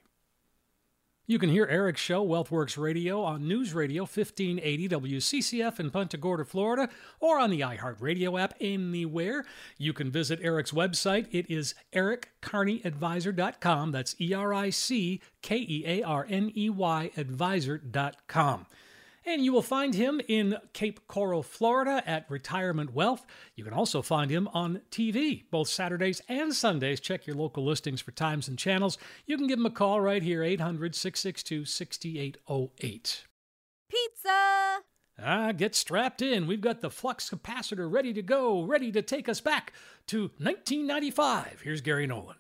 You 1.26 1.38
can 1.38 1.48
hear 1.48 1.64
Eric's 1.66 2.02
show, 2.02 2.22
WealthWorks 2.24 2.76
Radio, 2.76 3.22
on 3.22 3.48
News 3.48 3.72
Radio 3.72 4.02
1580 4.02 4.88
WCCF 4.90 5.80
in 5.80 5.90
Punta 5.90 6.18
Gorda, 6.18 6.44
Florida, 6.44 6.90
or 7.18 7.38
on 7.38 7.48
the 7.48 7.61
iHeartRadio 7.61 8.38
app 8.38 8.52
anywhere. 8.61 9.46
You 9.78 9.94
can 9.94 10.11
visit 10.11 10.38
Eric's 10.42 10.72
website. 10.72 11.26
It 11.30 11.50
is 11.50 11.74
erickearneyadvisor.com. 11.94 13.90
That's 13.90 14.14
E 14.20 14.35
R 14.35 14.52
I 14.52 14.68
C 14.68 15.22
K 15.40 15.57
E 15.57 15.85
A 15.87 16.02
R 16.02 16.26
N 16.28 16.52
E 16.54 16.68
Y 16.68 17.11
advisor.com. 17.16 18.66
And 19.26 19.42
you 19.42 19.52
will 19.52 19.62
find 19.62 19.94
him 19.94 20.20
in 20.28 20.58
Cape 20.74 21.06
Coral, 21.08 21.42
Florida 21.42 22.02
at 22.06 22.30
Retirement 22.30 22.92
Wealth. 22.92 23.24
You 23.54 23.64
can 23.64 23.72
also 23.72 24.02
find 24.02 24.30
him 24.30 24.48
on 24.52 24.82
TV, 24.90 25.44
both 25.50 25.68
Saturdays 25.68 26.20
and 26.28 26.54
Sundays. 26.54 27.00
Check 27.00 27.26
your 27.26 27.37
local 27.37 27.64
listings 27.64 28.02
for 28.02 28.10
times 28.10 28.48
and 28.48 28.58
channels. 28.58 28.98
You 29.26 29.38
can 29.38 29.46
give 29.46 29.58
him 29.58 29.66
a 29.66 29.70
call 29.70 30.00
right 30.00 30.22
here, 30.22 30.42
800 30.42 30.94
662 30.94 31.64
6808. 31.64 33.24
Pizza! 33.90 34.80
Ah, 35.22 35.52
get 35.52 35.74
strapped 35.74 36.20
in. 36.20 36.46
We've 36.46 36.60
got 36.60 36.80
the 36.80 36.90
flux 36.90 37.30
capacitor 37.30 37.90
ready 37.90 38.12
to 38.12 38.22
go, 38.22 38.64
ready 38.64 38.90
to 38.92 39.00
take 39.00 39.28
us 39.28 39.40
back 39.40 39.72
to 40.08 40.22
1995. 40.38 41.60
Here's 41.62 41.80
Gary 41.80 42.06
Nolan. 42.06 42.37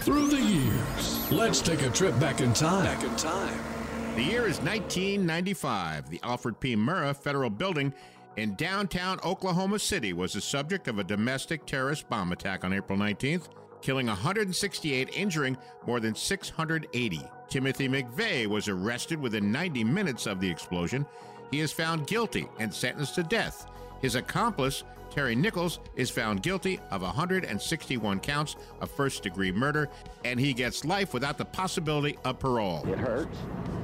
Through 0.00 0.28
the 0.28 0.40
years, 0.40 1.30
let's 1.30 1.60
take 1.60 1.82
a 1.82 1.90
trip 1.90 2.18
back 2.18 2.40
in 2.40 2.52
time. 2.52 2.84
Back 2.84 3.04
in 3.04 3.14
time. 3.16 3.77
The 4.18 4.24
year 4.24 4.48
is 4.48 4.58
1995. 4.58 6.10
The 6.10 6.18
Alfred 6.24 6.58
P. 6.58 6.74
Murrah 6.74 7.16
Federal 7.16 7.50
Building 7.50 7.94
in 8.36 8.56
downtown 8.56 9.20
Oklahoma 9.24 9.78
City 9.78 10.12
was 10.12 10.32
the 10.32 10.40
subject 10.40 10.88
of 10.88 10.98
a 10.98 11.04
domestic 11.04 11.64
terrorist 11.66 12.08
bomb 12.08 12.32
attack 12.32 12.64
on 12.64 12.72
April 12.72 12.98
19th, 12.98 13.46
killing 13.80 14.08
168, 14.08 15.10
injuring 15.14 15.56
more 15.86 16.00
than 16.00 16.16
680. 16.16 17.22
Timothy 17.48 17.88
McVeigh 17.88 18.48
was 18.48 18.66
arrested 18.66 19.20
within 19.20 19.52
90 19.52 19.84
minutes 19.84 20.26
of 20.26 20.40
the 20.40 20.50
explosion. 20.50 21.06
He 21.52 21.60
is 21.60 21.70
found 21.70 22.08
guilty 22.08 22.48
and 22.58 22.74
sentenced 22.74 23.14
to 23.14 23.22
death. 23.22 23.70
His 24.02 24.16
accomplice, 24.16 24.82
Terry 25.10 25.36
Nichols, 25.36 25.78
is 25.94 26.10
found 26.10 26.42
guilty 26.42 26.80
of 26.90 27.02
161 27.02 28.18
counts 28.18 28.56
of 28.80 28.90
first 28.90 29.22
degree 29.22 29.52
murder, 29.52 29.88
and 30.24 30.40
he 30.40 30.52
gets 30.52 30.84
life 30.84 31.14
without 31.14 31.38
the 31.38 31.44
possibility 31.44 32.18
of 32.24 32.40
parole. 32.40 32.84
It 32.88 32.98
hurts 32.98 33.38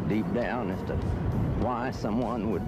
deep 0.09 0.33
down 0.35 0.71
as 0.71 0.81
to 0.89 0.95
why 1.65 1.91
someone 1.91 2.51
would 2.51 2.63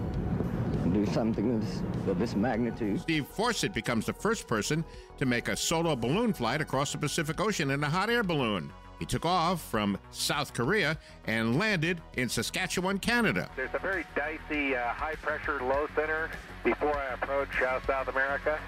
do 0.92 1.06
something 1.06 1.54
of 1.54 1.60
this, 1.60 1.82
of 2.08 2.18
this 2.18 2.34
magnitude. 2.34 3.00
Steve 3.00 3.26
Fossett 3.26 3.74
becomes 3.74 4.06
the 4.06 4.12
first 4.12 4.46
person 4.46 4.84
to 5.18 5.26
make 5.26 5.48
a 5.48 5.56
solo 5.56 5.96
balloon 5.96 6.32
flight 6.32 6.60
across 6.60 6.92
the 6.92 6.98
Pacific 6.98 7.40
Ocean 7.40 7.70
in 7.70 7.82
a 7.82 7.88
hot 7.88 8.08
air 8.10 8.22
balloon. 8.22 8.72
He 8.98 9.04
took 9.04 9.26
off 9.26 9.60
from 9.60 9.98
South 10.10 10.54
Korea 10.54 10.98
and 11.26 11.58
landed 11.58 12.00
in 12.14 12.28
Saskatchewan, 12.28 12.98
Canada. 12.98 13.50
There's 13.54 13.74
a 13.74 13.78
very 13.78 14.06
dicey 14.14 14.74
uh, 14.74 14.88
high 14.88 15.16
pressure 15.16 15.60
low 15.62 15.86
center 15.94 16.30
before 16.64 16.96
I 16.96 17.12
approach 17.14 17.60
uh, 17.60 17.80
South 17.86 18.08
America. 18.08 18.58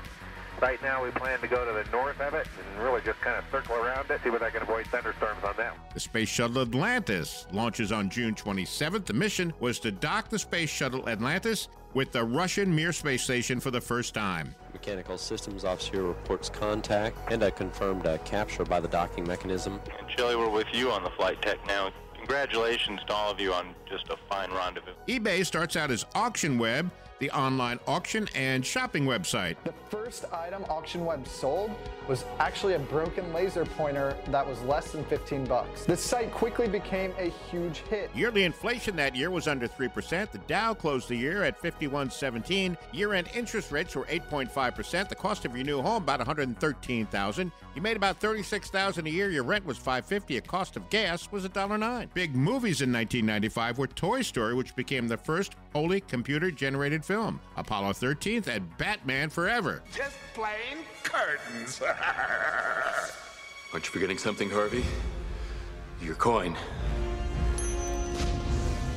Right 0.60 0.82
now, 0.82 1.04
we 1.04 1.10
plan 1.12 1.38
to 1.40 1.46
go 1.46 1.64
to 1.64 1.72
the 1.72 1.88
north 1.92 2.20
of 2.20 2.34
it 2.34 2.46
and 2.74 2.82
really 2.82 3.00
just 3.02 3.20
kind 3.20 3.36
of 3.36 3.44
circle 3.50 3.76
around 3.76 4.10
it, 4.10 4.20
see 4.24 4.30
whether 4.30 4.44
I 4.44 4.50
can 4.50 4.62
avoid 4.62 4.86
thunderstorms 4.88 5.44
on 5.44 5.54
that. 5.56 5.76
The 5.94 6.00
Space 6.00 6.28
Shuttle 6.28 6.62
Atlantis 6.62 7.46
launches 7.52 7.92
on 7.92 8.10
June 8.10 8.34
27th. 8.34 9.04
The 9.04 9.12
mission 9.12 9.52
was 9.60 9.78
to 9.80 9.92
dock 9.92 10.30
the 10.30 10.38
Space 10.38 10.68
Shuttle 10.68 11.08
Atlantis 11.08 11.68
with 11.94 12.10
the 12.10 12.24
Russian 12.24 12.74
Mir 12.74 12.92
space 12.92 13.22
station 13.22 13.60
for 13.60 13.70
the 13.70 13.80
first 13.80 14.14
time. 14.14 14.54
Mechanical 14.72 15.16
Systems 15.16 15.64
Officer 15.64 16.02
reports 16.02 16.48
contact 16.48 17.16
and 17.32 17.42
a 17.42 17.50
confirmed 17.50 18.06
uh, 18.06 18.18
capture 18.18 18.64
by 18.64 18.80
the 18.80 18.88
docking 18.88 19.26
mechanism. 19.26 19.80
And 19.98 20.10
Shelly, 20.10 20.36
we're 20.36 20.50
with 20.50 20.66
you 20.72 20.90
on 20.90 21.04
the 21.04 21.10
flight 21.10 21.40
tech 21.40 21.58
now. 21.66 21.90
Congratulations 22.16 23.00
to 23.06 23.14
all 23.14 23.30
of 23.30 23.40
you 23.40 23.52
on 23.52 23.74
just 23.88 24.08
a 24.10 24.16
fine 24.28 24.50
rendezvous. 24.52 24.92
eBay 25.06 25.46
starts 25.46 25.76
out 25.76 25.90
as 25.90 26.04
Auction 26.14 26.58
Web, 26.58 26.90
the 27.18 27.30
online 27.30 27.80
auction 27.86 28.28
and 28.34 28.64
shopping 28.64 29.04
website. 29.04 29.56
The 29.64 29.74
first 29.90 30.24
item 30.32 30.64
Auction 30.68 31.04
Web 31.04 31.26
sold 31.26 31.70
was 32.08 32.24
actually 32.38 32.74
a 32.74 32.78
broken 32.78 33.32
laser 33.32 33.64
pointer 33.64 34.16
that 34.28 34.46
was 34.46 34.60
less 34.62 34.92
than 34.92 35.04
15 35.04 35.44
bucks. 35.44 35.84
The 35.84 35.96
site 35.96 36.32
quickly 36.32 36.68
became 36.68 37.12
a 37.18 37.30
huge 37.50 37.78
hit. 37.90 38.10
Yearly 38.14 38.44
inflation 38.44 38.96
that 38.96 39.14
year 39.14 39.30
was 39.30 39.48
under 39.48 39.68
3%. 39.68 40.30
The 40.30 40.38
Dow 40.38 40.74
closed 40.74 41.08
the 41.08 41.16
year 41.16 41.44
at 41.44 41.60
5117. 41.60 42.76
Year-end 42.92 43.28
interest 43.34 43.72
rates 43.72 43.94
were 43.94 44.04
8.5%. 44.04 45.08
The 45.08 45.14
cost 45.14 45.44
of 45.44 45.54
your 45.54 45.64
new 45.64 45.82
home 45.82 46.02
about 46.02 46.20
113,000. 46.20 47.52
You 47.74 47.82
made 47.82 47.96
about 47.96 48.18
36,000 48.18 49.06
a 49.06 49.10
year. 49.10 49.30
Your 49.30 49.44
rent 49.44 49.64
was 49.64 49.76
550. 49.76 50.38
A 50.38 50.40
cost 50.40 50.76
of 50.76 50.88
gas 50.90 51.30
was 51.30 51.46
$1.09. 51.46 52.08
Big 52.14 52.34
movies 52.34 52.80
in 52.80 52.92
1995 52.92 53.78
were 53.78 53.86
Toy 53.86 54.22
Story, 54.22 54.54
which 54.54 54.74
became 54.74 55.08
the 55.08 55.16
first 55.16 55.54
wholly 55.72 56.00
computer-generated 56.00 57.04
film, 57.08 57.40
Apollo 57.56 57.94
13th, 57.94 58.48
and 58.48 58.76
Batman 58.76 59.30
Forever. 59.30 59.82
Just 59.96 60.18
plain 60.34 60.84
curtains. 61.02 61.80
Aren't 63.72 63.86
you 63.86 63.90
forgetting 63.90 64.18
something, 64.18 64.50
Harvey? 64.50 64.84
Your 66.02 66.16
coin. 66.16 66.54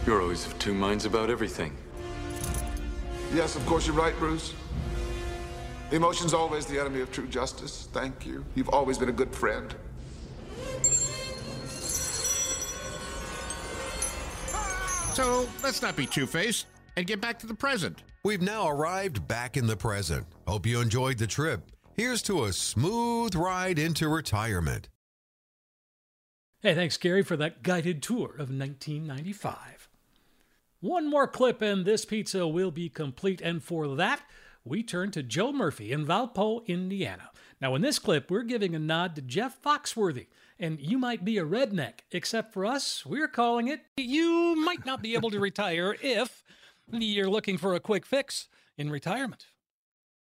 You're 0.05 0.21
always 0.21 0.45
of 0.45 0.59
two 0.59 0.73
minds 0.73 1.05
about 1.05 1.29
everything. 1.29 1.73
yes, 3.33 3.55
of 3.55 3.65
course, 3.65 3.87
you're 3.87 3.95
right, 3.95 4.17
Bruce. 4.19 4.53
Emotion's 5.91 6.33
always 6.33 6.65
the 6.65 6.77
enemy 6.77 6.99
of 6.99 7.13
true 7.13 7.27
justice. 7.27 7.87
Thank 7.93 8.25
you. 8.25 8.43
You've 8.55 8.69
always 8.69 8.97
been 8.97 9.09
a 9.09 9.13
good 9.13 9.33
friend. 9.33 9.73
So 15.13 15.47
let's 15.63 15.81
not 15.81 15.95
be 15.95 16.05
two 16.05 16.27
faced 16.27 16.65
and 16.95 17.07
get 17.07 17.21
back 17.21 17.39
to 17.39 17.47
the 17.47 17.53
present. 17.53 18.03
We've 18.23 18.41
now 18.41 18.67
arrived 18.67 19.27
back 19.27 19.57
in 19.57 19.67
the 19.67 19.77
present. 19.77 20.27
Hope 20.47 20.65
you 20.65 20.79
enjoyed 20.81 21.17
the 21.17 21.27
trip. 21.27 21.71
Here's 21.95 22.21
to 22.23 22.45
a 22.45 22.53
smooth 22.53 23.35
ride 23.35 23.79
into 23.79 24.07
retirement. 24.07 24.89
Hey, 26.61 26.75
thanks, 26.75 26.97
Gary, 26.97 27.23
for 27.23 27.35
that 27.37 27.63
guided 27.63 28.03
tour 28.03 28.29
of 28.29 28.49
1995. 28.49 29.89
One 30.79 31.09
more 31.09 31.27
clip, 31.27 31.61
and 31.61 31.85
this 31.85 32.05
pizza 32.05 32.47
will 32.47 32.71
be 32.71 32.89
complete. 32.89 33.41
And 33.41 33.63
for 33.63 33.95
that, 33.95 34.21
we 34.63 34.83
turn 34.83 35.11
to 35.11 35.23
Joe 35.23 35.51
Murphy 35.51 35.91
in 35.91 36.05
Valpo, 36.05 36.65
Indiana. 36.67 37.31
Now, 37.59 37.75
in 37.75 37.81
this 37.81 37.99
clip, 37.99 38.29
we're 38.29 38.43
giving 38.43 38.75
a 38.75 38.79
nod 38.79 39.15
to 39.15 39.21
Jeff 39.21 39.61
Foxworthy. 39.61 40.27
And 40.59 40.79
you 40.79 40.99
might 40.99 41.25
be 41.25 41.39
a 41.39 41.45
redneck, 41.45 42.01
except 42.11 42.53
for 42.53 42.65
us, 42.65 43.03
we're 43.05 43.27
calling 43.27 43.67
it 43.67 43.81
You 43.97 44.55
might 44.55 44.85
not 44.85 45.01
be 45.01 45.15
able 45.15 45.31
to 45.31 45.39
retire 45.39 45.95
if 46.01 46.40
you're 46.99 47.29
looking 47.29 47.57
for 47.57 47.75
a 47.75 47.79
quick 47.79 48.05
fix 48.05 48.49
in 48.77 48.89
retirement. 48.89 49.45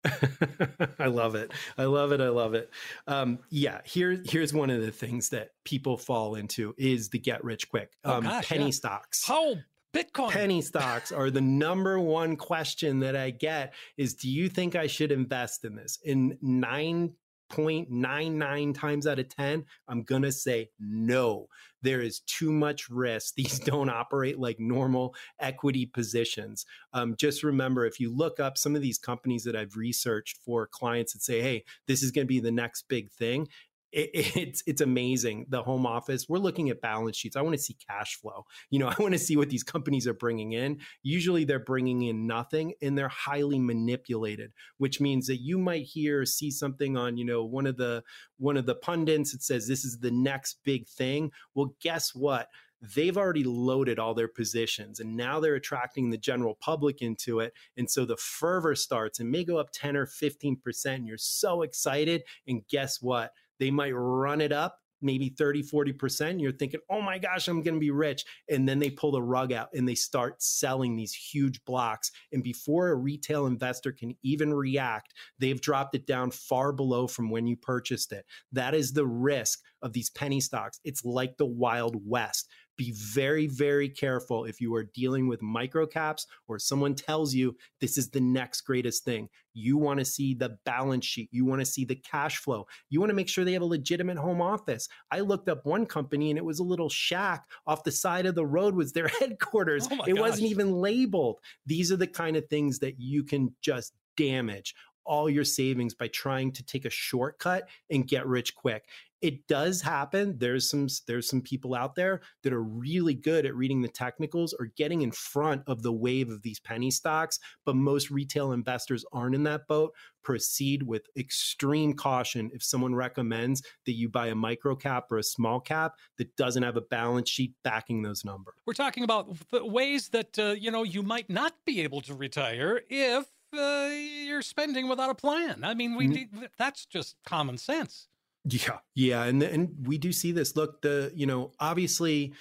I 0.99 1.07
love 1.07 1.35
it. 1.35 1.51
I 1.77 1.83
love 1.85 2.11
it. 2.13 2.21
I 2.21 2.29
love 2.29 2.53
it. 2.53 2.69
Um, 3.07 3.39
yeah, 3.49 3.81
here, 3.83 4.21
here's 4.25 4.53
one 4.53 4.69
of 4.69 4.81
the 4.81 4.91
things 4.91 5.29
that 5.29 5.49
people 5.65 5.97
fall 5.97 6.35
into 6.35 6.73
is 6.77 7.09
the 7.09 7.19
get 7.19 7.43
rich 7.43 7.69
quick. 7.69 7.91
Oh, 8.05 8.13
Um, 8.17 8.23
gosh, 8.23 8.47
penny 8.47 8.65
yeah. 8.65 8.71
stocks. 8.71 9.25
How 9.25 9.55
Bitcoin. 9.93 10.29
Penny 10.29 10.61
stocks 10.61 11.11
are 11.11 11.29
the 11.31 11.41
number 11.41 11.99
one 11.99 12.35
question 12.37 12.99
that 12.99 13.15
I 13.15 13.31
get 13.31 13.73
is 13.97 14.13
do 14.13 14.29
you 14.29 14.47
think 14.47 14.75
I 14.75 14.85
should 14.87 15.11
invest 15.11 15.65
in 15.65 15.75
this? 15.75 15.97
In 16.03 16.37
9.99 16.43 18.75
times 18.75 19.07
out 19.07 19.17
of 19.19 19.27
10, 19.29 19.65
I'm 19.87 20.03
going 20.03 20.21
to 20.21 20.31
say 20.31 20.69
no. 20.79 21.47
There 21.81 22.01
is 22.01 22.19
too 22.21 22.51
much 22.51 22.89
risk. 22.89 23.33
These 23.39 23.59
don't 23.59 23.89
operate 23.89 24.39
like 24.39 24.59
normal 24.59 25.15
equity 25.39 25.85
positions. 25.85 26.65
Um, 26.93 27.15
just 27.17 27.43
remember 27.43 27.85
if 27.85 27.99
you 27.99 28.13
look 28.13 28.39
up 28.39 28.57
some 28.57 28.75
of 28.75 28.81
these 28.81 28.97
companies 28.97 29.43
that 29.43 29.55
I've 29.55 29.75
researched 29.75 30.37
for 30.37 30.67
clients 30.67 31.13
that 31.13 31.21
say, 31.21 31.41
hey, 31.41 31.63
this 31.87 32.03
is 32.03 32.11
going 32.11 32.25
to 32.25 32.27
be 32.29 32.39
the 32.39 32.51
next 32.51 32.87
big 32.87 33.11
thing, 33.11 33.47
it, 33.91 34.09
it's 34.13 34.63
it's 34.67 34.81
amazing. 34.81 35.45
The 35.49 35.63
home 35.63 35.85
office. 35.85 36.27
We're 36.29 36.37
looking 36.37 36.69
at 36.69 36.81
balance 36.81 37.17
sheets. 37.17 37.35
I 37.35 37.41
want 37.41 37.55
to 37.55 37.61
see 37.61 37.75
cash 37.89 38.15
flow. 38.15 38.45
You 38.69 38.79
know, 38.79 38.87
I 38.97 39.01
want 39.01 39.13
to 39.13 39.19
see 39.19 39.37
what 39.37 39.49
these 39.49 39.63
companies 39.63 40.07
are 40.07 40.13
bringing 40.13 40.53
in. 40.53 40.79
Usually, 41.03 41.43
they're 41.43 41.59
bringing 41.59 42.03
in 42.03 42.27
nothing, 42.27 42.73
and 42.81 42.97
they're 42.97 43.07
highly 43.07 43.59
manipulated. 43.59 44.51
Which 44.77 45.01
means 45.01 45.27
that 45.27 45.37
you 45.37 45.57
might 45.57 45.83
hear 45.83 46.25
see 46.25 46.51
something 46.51 46.97
on 46.97 47.17
you 47.17 47.25
know 47.25 47.43
one 47.43 47.65
of 47.65 47.77
the 47.77 48.03
one 48.37 48.57
of 48.57 48.65
the 48.65 48.75
pundits 48.75 49.31
that 49.31 49.43
says 49.43 49.67
this 49.67 49.85
is 49.85 49.99
the 49.99 50.11
next 50.11 50.59
big 50.63 50.87
thing. 50.87 51.31
Well, 51.55 51.75
guess 51.81 52.13
what? 52.13 52.49
they've 52.95 53.17
already 53.17 53.43
loaded 53.43 53.99
all 53.99 54.13
their 54.13 54.27
positions 54.27 54.99
and 54.99 55.17
now 55.17 55.39
they're 55.39 55.55
attracting 55.55 56.09
the 56.09 56.17
general 56.17 56.55
public 56.55 57.01
into 57.01 57.39
it. 57.39 57.53
And 57.75 57.89
so 57.89 58.05
the 58.05 58.15
fervor 58.15 58.75
starts 58.75 59.19
and 59.19 59.29
may 59.29 59.43
go 59.43 59.57
up 59.57 59.71
10 59.73 59.97
or 59.97 60.05
15%. 60.05 60.85
And 60.85 61.07
you're 61.07 61.17
so 61.17 61.61
excited. 61.61 62.23
And 62.47 62.65
guess 62.69 63.01
what? 63.01 63.33
They 63.59 63.71
might 63.71 63.91
run 63.91 64.41
it 64.41 64.51
up 64.51 64.79
maybe 65.01 65.29
30, 65.29 65.63
40%. 65.63 66.41
You're 66.41 66.51
thinking, 66.51 66.79
oh 66.89 67.01
my 67.01 67.17
gosh, 67.17 67.47
I'm 67.47 67.61
going 67.61 67.75
to 67.75 67.79
be 67.79 67.91
rich. 67.91 68.25
And 68.49 68.67
then 68.67 68.79
they 68.79 68.89
pull 68.89 69.11
the 69.11 69.21
rug 69.21 69.51
out 69.51 69.69
and 69.73 69.87
they 69.87 69.95
start 69.95 70.41
selling 70.41 70.95
these 70.95 71.13
huge 71.13 71.63
blocks. 71.65 72.11
And 72.31 72.43
before 72.43 72.89
a 72.89 72.95
retail 72.95 73.45
investor 73.45 73.91
can 73.91 74.15
even 74.23 74.53
react, 74.53 75.13
they've 75.39 75.61
dropped 75.61 75.95
it 75.95 76.05
down 76.05 76.31
far 76.31 76.71
below 76.71 77.07
from 77.07 77.29
when 77.29 77.47
you 77.47 77.55
purchased 77.55 78.11
it. 78.11 78.25
That 78.51 78.73
is 78.73 78.93
the 78.93 79.07
risk 79.07 79.59
of 79.81 79.93
these 79.93 80.09
penny 80.09 80.41
stocks. 80.41 80.79
It's 80.83 81.05
like 81.05 81.37
the 81.37 81.45
Wild 81.45 81.95
West 82.05 82.49
be 82.79 82.93
very, 82.93 83.45
very 83.45 83.89
careful 83.89 84.45
if 84.45 84.61
you 84.61 84.73
are 84.73 84.85
dealing 84.85 85.27
with 85.27 85.41
microcaps 85.41 86.25
or 86.47 86.57
someone 86.57 86.95
tells 86.95 87.33
you 87.33 87.53
this 87.81 87.97
is 87.97 88.09
the 88.09 88.21
next 88.21 88.61
greatest 88.61 89.03
thing. 89.03 89.27
You 89.53 89.77
want 89.77 89.99
to 89.99 90.05
see 90.05 90.33
the 90.33 90.57
balance 90.63 91.05
sheet. 91.05 91.27
You 91.33 91.43
want 91.43 91.59
to 91.59 91.65
see 91.65 91.83
the 91.83 91.97
cash 91.97 92.37
flow. 92.37 92.67
You 92.89 93.01
want 93.01 93.09
to 93.09 93.15
make 93.15 93.27
sure 93.27 93.43
they 93.43 93.51
have 93.51 93.61
a 93.61 93.65
legitimate 93.65 94.17
home 94.17 94.41
office. 94.41 94.87
I 95.11 95.19
looked 95.19 95.49
up 95.49 95.65
one 95.65 95.85
company 95.85 96.29
and 96.31 96.37
it 96.37 96.45
was 96.45 96.59
a 96.59 96.63
little 96.63 96.87
shack 96.87 97.49
off 97.67 97.83
the 97.83 97.91
side 97.91 98.25
of 98.25 98.35
the 98.35 98.45
road 98.45 98.75
was 98.75 98.93
their 98.93 99.07
headquarters. 99.19 99.89
Oh 99.91 100.05
it 100.07 100.17
wasn't 100.17 100.49
even 100.49 100.71
labeled. 100.71 101.39
These 101.65 101.91
are 101.91 101.97
the 101.97 102.07
kind 102.07 102.37
of 102.37 102.47
things 102.47 102.79
that 102.79 102.97
you 102.97 103.25
can 103.25 103.53
just 103.61 103.93
damage 104.15 104.73
all 105.03 105.29
your 105.29 105.43
savings 105.43 105.95
by 105.95 106.07
trying 106.07 106.51
to 106.51 106.63
take 106.63 106.85
a 106.85 106.89
shortcut 106.89 107.67
and 107.89 108.07
get 108.07 108.27
rich 108.27 108.53
quick 108.53 108.85
it 109.21 109.47
does 109.47 109.81
happen 109.81 110.37
there's 110.37 110.69
some 110.69 110.87
there's 111.07 111.27
some 111.27 111.41
people 111.41 111.75
out 111.75 111.95
there 111.95 112.21
that 112.43 112.53
are 112.53 112.63
really 112.63 113.13
good 113.13 113.45
at 113.45 113.55
reading 113.55 113.81
the 113.81 113.87
technicals 113.87 114.53
or 114.59 114.67
getting 114.77 115.01
in 115.01 115.11
front 115.11 115.61
of 115.67 115.81
the 115.83 115.91
wave 115.93 116.29
of 116.29 116.41
these 116.41 116.59
penny 116.59 116.89
stocks 116.91 117.39
but 117.65 117.75
most 117.75 118.09
retail 118.09 118.51
investors 118.51 119.03
aren't 119.11 119.35
in 119.35 119.43
that 119.43 119.67
boat 119.67 119.93
proceed 120.23 120.83
with 120.83 121.07
extreme 121.17 121.93
caution 121.93 122.49
if 122.53 122.61
someone 122.63 122.93
recommends 122.95 123.61
that 123.85 123.93
you 123.93 124.09
buy 124.09 124.27
a 124.27 124.35
micro 124.35 124.75
cap 124.75 125.11
or 125.11 125.17
a 125.17 125.23
small 125.23 125.59
cap 125.59 125.93
that 126.17 126.35
doesn't 126.35 126.63
have 126.63 126.77
a 126.77 126.81
balance 126.81 127.29
sheet 127.29 127.55
backing 127.63 128.01
those 128.01 128.23
numbers 128.25 128.55
We're 128.65 128.73
talking 128.73 129.03
about 129.03 129.27
ways 129.51 130.09
that 130.09 130.37
uh, 130.37 130.55
you 130.57 130.71
know 130.71 130.83
you 130.83 131.03
might 131.03 131.29
not 131.29 131.53
be 131.65 131.81
able 131.81 132.01
to 132.01 132.13
retire 132.13 132.81
if 132.89 133.27
uh, 133.51 133.89
you're 133.91 134.43
spending 134.43 134.87
without 134.87 135.09
a 135.09 135.15
plan. 135.15 135.63
I 135.63 135.73
mean, 135.73 135.95
we 135.95 136.07
Mhm. 136.07 136.49
that's 136.57 136.85
just 136.85 137.15
common 137.25 137.57
sense. 137.57 138.07
Yeah, 138.45 138.79
yeah, 138.95 139.23
and 139.23 139.43
and 139.43 139.75
we 139.85 139.97
do 139.97 140.11
see 140.11 140.31
this. 140.31 140.55
Look, 140.55 140.81
the 140.81 141.11
you 141.13 141.25
know 141.25 141.51
obviously 141.59 142.33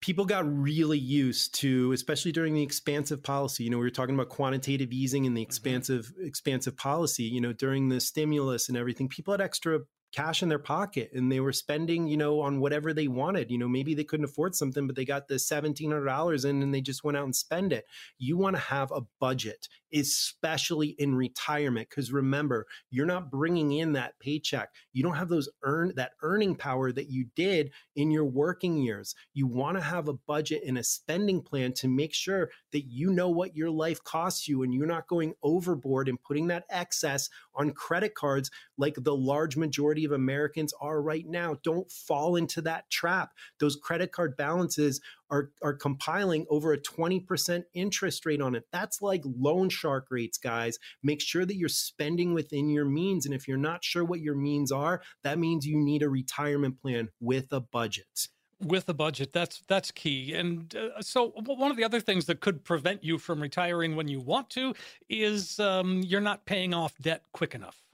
people 0.00 0.24
got 0.24 0.44
really 0.46 0.98
used 0.98 1.54
to, 1.56 1.92
especially 1.92 2.32
during 2.32 2.54
the 2.54 2.62
expansive 2.62 3.22
policy. 3.22 3.64
You 3.64 3.70
know, 3.70 3.78
we 3.78 3.84
were 3.84 3.90
talking 3.90 4.14
about 4.14 4.28
quantitative 4.28 4.92
easing 4.92 5.26
and 5.26 5.36
the 5.36 5.40
mm-hmm. 5.40 5.48
expansive 5.48 6.12
expansive 6.20 6.76
policy. 6.76 7.24
You 7.24 7.40
know, 7.40 7.52
during 7.52 7.88
the 7.88 8.00
stimulus 8.00 8.68
and 8.68 8.76
everything, 8.76 9.08
people 9.08 9.32
had 9.32 9.40
extra 9.40 9.80
cash 10.12 10.42
in 10.42 10.48
their 10.48 10.58
pocket 10.58 11.10
and 11.12 11.30
they 11.30 11.40
were 11.40 11.52
spending 11.52 12.06
you 12.06 12.16
know 12.16 12.40
on 12.40 12.60
whatever 12.60 12.94
they 12.94 13.08
wanted 13.08 13.50
you 13.50 13.58
know 13.58 13.68
maybe 13.68 13.94
they 13.94 14.04
couldn't 14.04 14.24
afford 14.24 14.54
something 14.54 14.86
but 14.86 14.96
they 14.96 15.04
got 15.04 15.28
the 15.28 15.34
$1700 15.34 16.44
in 16.44 16.62
and 16.62 16.74
they 16.74 16.80
just 16.80 17.04
went 17.04 17.16
out 17.16 17.24
and 17.24 17.36
spend 17.36 17.72
it. 17.72 17.84
You 18.18 18.36
want 18.36 18.56
to 18.56 18.62
have 18.62 18.90
a 18.90 19.02
budget 19.20 19.68
especially 19.94 20.88
in 20.98 21.14
retirement 21.14 21.88
because 21.88 22.12
remember 22.12 22.66
you're 22.90 23.06
not 23.06 23.30
bringing 23.30 23.72
in 23.72 23.92
that 23.94 24.18
paycheck. 24.20 24.70
You 24.92 25.02
don't 25.02 25.14
have 25.14 25.28
those 25.28 25.48
earn 25.62 25.92
that 25.96 26.12
earning 26.22 26.56
power 26.56 26.92
that 26.92 27.08
you 27.08 27.26
did 27.34 27.72
in 27.96 28.10
your 28.10 28.24
working 28.24 28.78
years. 28.78 29.14
You 29.34 29.46
want 29.46 29.76
to 29.76 29.82
have 29.82 30.08
a 30.08 30.12
budget 30.12 30.62
and 30.66 30.78
a 30.78 30.84
spending 30.84 31.42
plan 31.42 31.72
to 31.74 31.88
make 31.88 32.14
sure 32.14 32.50
that 32.72 32.82
you 32.82 33.10
know 33.10 33.30
what 33.30 33.56
your 33.56 33.70
life 33.70 34.02
costs 34.04 34.48
you 34.48 34.62
and 34.62 34.74
you're 34.74 34.86
not 34.86 35.08
going 35.08 35.34
overboard 35.42 36.08
and 36.08 36.22
putting 36.22 36.48
that 36.48 36.64
excess 36.70 37.28
on 37.54 37.70
credit 37.72 38.14
cards 38.14 38.50
like 38.76 38.94
the 38.98 39.16
large 39.16 39.56
majority 39.56 39.97
of 40.04 40.12
Americans 40.12 40.72
are 40.80 41.00
right 41.02 41.26
now 41.26 41.56
don't 41.62 41.90
fall 41.90 42.36
into 42.36 42.60
that 42.62 42.88
trap 42.90 43.32
those 43.58 43.76
credit 43.76 44.12
card 44.12 44.36
balances 44.36 45.00
are 45.30 45.50
are 45.62 45.74
compiling 45.74 46.46
over 46.50 46.72
a 46.72 46.78
20% 46.78 47.64
interest 47.74 48.26
rate 48.26 48.40
on 48.40 48.54
it. 48.54 48.64
That's 48.72 49.02
like 49.02 49.22
loan 49.24 49.68
shark 49.68 50.06
rates, 50.10 50.38
guys. 50.38 50.78
Make 51.02 51.20
sure 51.20 51.44
that 51.44 51.56
you're 51.56 51.68
spending 51.68 52.34
within 52.34 52.70
your 52.70 52.84
means. 52.84 53.26
And 53.26 53.34
if 53.34 53.46
you're 53.46 53.56
not 53.56 53.84
sure 53.84 54.04
what 54.04 54.20
your 54.20 54.34
means 54.34 54.72
are, 54.72 55.02
that 55.22 55.38
means 55.38 55.66
you 55.66 55.78
need 55.78 56.02
a 56.02 56.08
retirement 56.08 56.80
plan 56.80 57.10
with 57.20 57.52
a 57.52 57.60
budget. 57.60 58.28
with 58.60 58.88
a 58.88 58.94
budget 58.94 59.32
that's 59.32 59.62
that's 59.68 59.92
key 59.92 60.34
and 60.34 60.74
uh, 60.74 61.00
so 61.00 61.28
one 61.46 61.70
of 61.70 61.76
the 61.76 61.84
other 61.84 62.00
things 62.00 62.26
that 62.26 62.40
could 62.40 62.64
prevent 62.64 63.04
you 63.04 63.16
from 63.16 63.40
retiring 63.40 63.94
when 63.94 64.08
you 64.08 64.18
want 64.18 64.50
to 64.50 64.74
is 65.08 65.60
um, 65.60 66.02
you're 66.02 66.20
not 66.20 66.44
paying 66.44 66.74
off 66.74 66.98
debt 66.98 67.22
quick 67.32 67.54
enough 67.54 67.87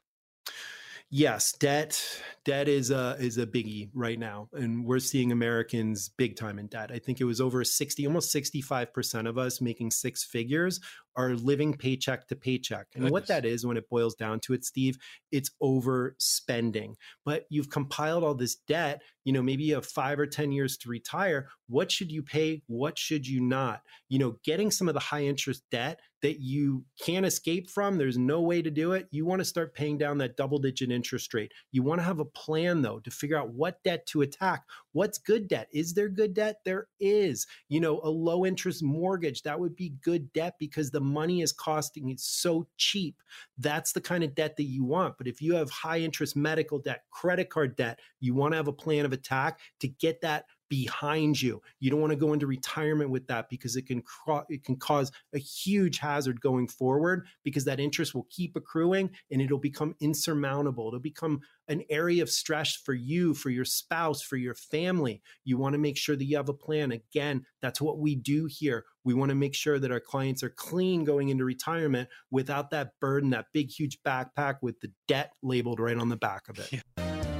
Yes, 1.16 1.53
debt 1.53 2.05
debt 2.44 2.66
is 2.66 2.90
a 2.90 3.14
is 3.20 3.38
a 3.38 3.46
biggie 3.46 3.88
right 3.94 4.18
now, 4.18 4.48
and 4.53 4.85
we're 4.85 4.98
seeing 4.98 5.31
Americans 5.31 6.09
big 6.09 6.35
time 6.35 6.59
in 6.59 6.66
debt. 6.66 6.90
I 6.92 6.98
think 6.98 7.20
it 7.20 7.24
was 7.24 7.40
over 7.40 7.62
sixty, 7.62 8.05
almost 8.05 8.33
sixty 8.33 8.61
five 8.61 8.92
percent 8.92 9.29
of 9.29 9.38
us 9.38 9.61
making 9.61 9.92
six 9.92 10.24
figures 10.24 10.81
are 11.16 11.35
living 11.35 11.74
paycheck 11.74 12.27
to 12.29 12.37
paycheck. 12.37 12.87
And 12.94 13.11
what 13.11 13.27
that 13.29 13.44
is, 13.44 13.64
when 13.64 13.77
it 13.77 13.88
boils 13.88 14.14
down 14.14 14.40
to 14.40 14.53
it, 14.53 14.64
Steve, 14.64 14.98
it's 15.31 15.50
overspending. 15.62 16.94
But 17.24 17.46
you've 17.50 17.70
compiled 17.70 18.24
all 18.24 18.35
this 18.35 18.57
debt. 18.57 19.03
You 19.24 19.33
know, 19.33 19.42
maybe 19.42 19.64
you 19.64 19.74
have 19.74 19.87
five 19.87 20.18
or 20.18 20.27
ten 20.27 20.53
years 20.53 20.77
to 20.79 20.88
retire. 20.88 21.48
What 21.68 21.90
should 21.90 22.12
you 22.12 22.22
pay? 22.22 22.62
What 22.66 22.98
should 22.98 23.27
you 23.27 23.40
not? 23.40 23.83
You 24.09 24.18
know, 24.18 24.37
getting 24.44 24.70
some 24.70 24.88
of 24.88 24.94
the 24.94 25.00
high 25.00 25.24
interest 25.24 25.62
debt 25.70 26.00
that 26.22 26.40
you 26.40 26.85
can't 27.00 27.27
escape 27.27 27.68
from. 27.68 27.98
There's 27.98 28.16
no 28.18 28.40
way 28.40 28.62
to 28.62 28.70
do 28.70 28.92
it. 28.92 29.09
You 29.11 29.27
want 29.27 29.40
to 29.40 29.44
start 29.44 29.74
paying 29.74 29.98
down 29.98 30.18
that 30.18 30.37
double 30.37 30.59
digit 30.59 30.90
interest 30.90 31.33
rate. 31.35 31.53
You 31.70 31.83
want 31.83 32.00
to 32.00 32.05
have 32.05 32.18
a 32.18 32.24
plan, 32.24 32.83
though, 32.83 32.98
to 33.00 33.11
figure 33.11 33.38
out 33.38 33.53
what 33.53 33.83
debt 33.83 34.07
to 34.07 34.22
attack. 34.22 34.64
What's 34.94 35.18
good 35.18 35.48
debt? 35.48 35.68
Is 35.72 35.94
there 35.94 36.09
good 36.09 36.35
debt? 36.35 36.61
There 36.64 36.87
is. 37.00 37.46
You 37.68 37.80
know, 37.80 38.00
a 38.04 38.09
low 38.09 38.46
interest 38.46 38.80
mortgage, 38.83 39.42
that 39.42 39.59
would 39.59 39.74
be 39.74 39.96
good 40.02 40.33
debt 40.33 40.54
because 40.59 40.92
the 40.92 41.00
money 41.00 41.42
is 41.42 41.52
costing 41.52 42.11
it 42.11 42.20
so 42.20 42.68
cheap. 42.76 43.16
That's 43.59 43.92
the 43.92 44.00
kind 44.00 44.22
of 44.22 44.37
debt 44.37 44.57
that 44.57 44.64
you 44.64 44.85
want. 44.85 45.18
But 45.18 45.26
if 45.26 45.42
you 45.42 45.57
have 45.57 45.68
high 45.68 45.98
interest 45.98 46.37
medical 46.37 46.78
debt, 46.78 47.02
credit 47.11 47.50
card 47.50 47.74
debt, 47.74 47.98
you 48.20 48.35
want 48.35 48.52
to 48.52 48.57
have 48.57 48.68
a 48.68 48.72
plan 48.72 49.04
of 49.04 49.12
attack 49.12 49.59
to 49.80 49.88
get 49.88 50.20
that 50.20 50.44
behind 50.68 51.40
you. 51.40 51.61
You 51.78 51.90
don't 51.90 52.00
want 52.00 52.12
to 52.12 52.16
go 52.16 52.33
into 52.33 52.46
retirement 52.46 53.11
with 53.11 53.26
that 53.28 53.48
because 53.48 53.76
it 53.76 53.87
can 53.87 54.02
it 54.48 54.64
can 54.64 54.76
cause 54.76 55.12
a 55.35 55.38
huge 55.38 55.98
hazard 55.98 56.40
going 56.40 56.68
forward 56.68 57.26
because 57.42 57.64
that 57.66 57.80
interest 57.80 58.14
will 58.14 58.26
keep 58.30 58.57
accruing 58.57 59.11
and 59.30 59.40
it'll 59.40 59.59
become 59.59 59.94
insurmountable. 60.00 60.88
It'll 60.88 61.00
become 61.00 61.40
an 61.68 61.83
area 61.90 62.22
of 62.22 62.31
stress 62.31 62.74
for 62.77 62.94
you, 62.94 63.35
for 63.35 63.50
your 63.50 63.64
spouse, 63.64 64.22
for 64.22 64.37
your 64.37 64.55
family. 64.55 65.22
You 65.44 65.59
want 65.59 65.74
to 65.74 65.79
make 65.79 65.96
sure 65.96 66.16
that 66.16 66.24
you 66.24 66.37
have 66.37 66.48
a 66.48 66.55
plan. 66.55 66.92
Again, 66.92 67.44
that's 67.62 67.81
what 67.81 67.98
we 67.98 68.14
do 68.14 68.46
here. 68.46 68.85
We 69.05 69.14
want 69.14 69.31
to 69.31 69.35
make 69.35 69.55
sure 69.55 69.79
that 69.79 69.90
our 69.90 70.00
clients 70.00 70.42
are 70.42 70.50
clean 70.50 71.05
going 71.05 71.29
into 71.29 71.44
retirement 71.44 72.09
without 72.31 72.70
that 72.70 72.92
burden, 73.00 73.31
that 73.31 73.46
big 73.53 73.70
huge 73.70 73.98
backpack 74.07 74.57
with 74.62 74.81
the 74.81 74.90
debt 75.09 75.33
labeled 75.42 75.81
right 75.81 75.96
on 75.96 76.09
the 76.09 76.16
back 76.16 76.48
of 76.48 76.59
it. 76.59 76.83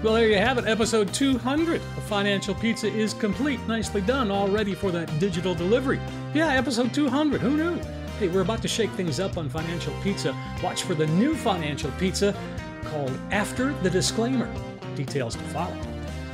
Well, 0.03 0.13
there 0.13 0.29
you 0.29 0.37
have 0.37 0.59
it. 0.59 0.67
Episode 0.67 1.15
200 1.15 1.77
of 1.77 2.03
Financial 2.05 2.55
Pizza 2.55 2.89
is 2.89 3.15
complete. 3.15 3.59
Nicely 3.67 4.03
done, 4.03 4.31
all 4.31 4.49
ready 4.49 4.75
for 4.75 4.91
that 4.91 5.19
digital 5.19 5.55
delivery. 5.55 5.99
Yeah, 6.35 6.49
episode 6.49 6.93
200. 6.93 7.41
Who 7.41 7.57
knew? 7.57 7.81
Hey, 8.19 8.29
we're 8.29 8.43
about 8.43 8.61
to 8.63 8.69
shake 8.69 8.91
things 8.91 9.19
up 9.19 9.39
on 9.39 9.49
Financial 9.49 9.95
Pizza. 10.03 10.37
Watch 10.63 10.83
for 10.83 10.95
the 10.95 11.07
new 11.07 11.35
Financial 11.35 11.91
Pizza 11.93 12.37
called 12.85 13.18
After 13.31 13.73
the 13.83 13.90
Disclaimer. 13.90 14.53
Details 14.94 15.35
to 15.37 15.42
follow. 15.44 15.77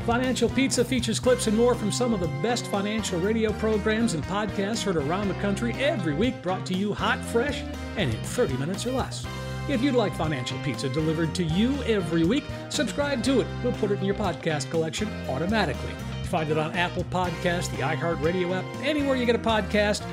Financial 0.06 0.48
Pizza 0.48 0.84
features 0.84 1.20
clips 1.20 1.46
and 1.46 1.56
more 1.56 1.74
from 1.74 1.92
some 1.92 2.14
of 2.14 2.20
the 2.20 2.28
best 2.42 2.66
financial 2.66 3.20
radio 3.20 3.52
programs 3.54 4.14
and 4.14 4.24
podcasts 4.24 4.82
heard 4.82 4.96
around 4.96 5.28
the 5.28 5.34
country 5.34 5.72
every 5.74 6.14
week, 6.14 6.40
brought 6.42 6.64
to 6.66 6.74
you 6.74 6.94
hot, 6.94 7.18
fresh, 7.26 7.62
and 7.96 8.12
in 8.12 8.20
30 8.22 8.56
minutes 8.56 8.86
or 8.86 8.92
less. 8.92 9.26
If 9.68 9.82
you'd 9.82 9.94
like 9.94 10.16
Financial 10.16 10.58
Pizza 10.64 10.88
delivered 10.88 11.34
to 11.36 11.44
you 11.44 11.80
every 11.84 12.24
week, 12.24 12.44
subscribe 12.70 13.22
to 13.24 13.40
it. 13.40 13.46
We'll 13.62 13.74
put 13.74 13.90
it 13.90 14.00
in 14.00 14.04
your 14.04 14.16
podcast 14.16 14.70
collection 14.70 15.08
automatically. 15.28 15.92
Find 16.24 16.50
it 16.50 16.58
on 16.58 16.76
Apple 16.76 17.04
Podcasts, 17.04 17.70
the 17.70 17.82
iHeartRadio 17.82 18.56
app, 18.56 18.64
anywhere 18.82 19.16
you 19.16 19.26
get 19.26 19.36
a 19.36 19.38
podcast, 19.38 20.04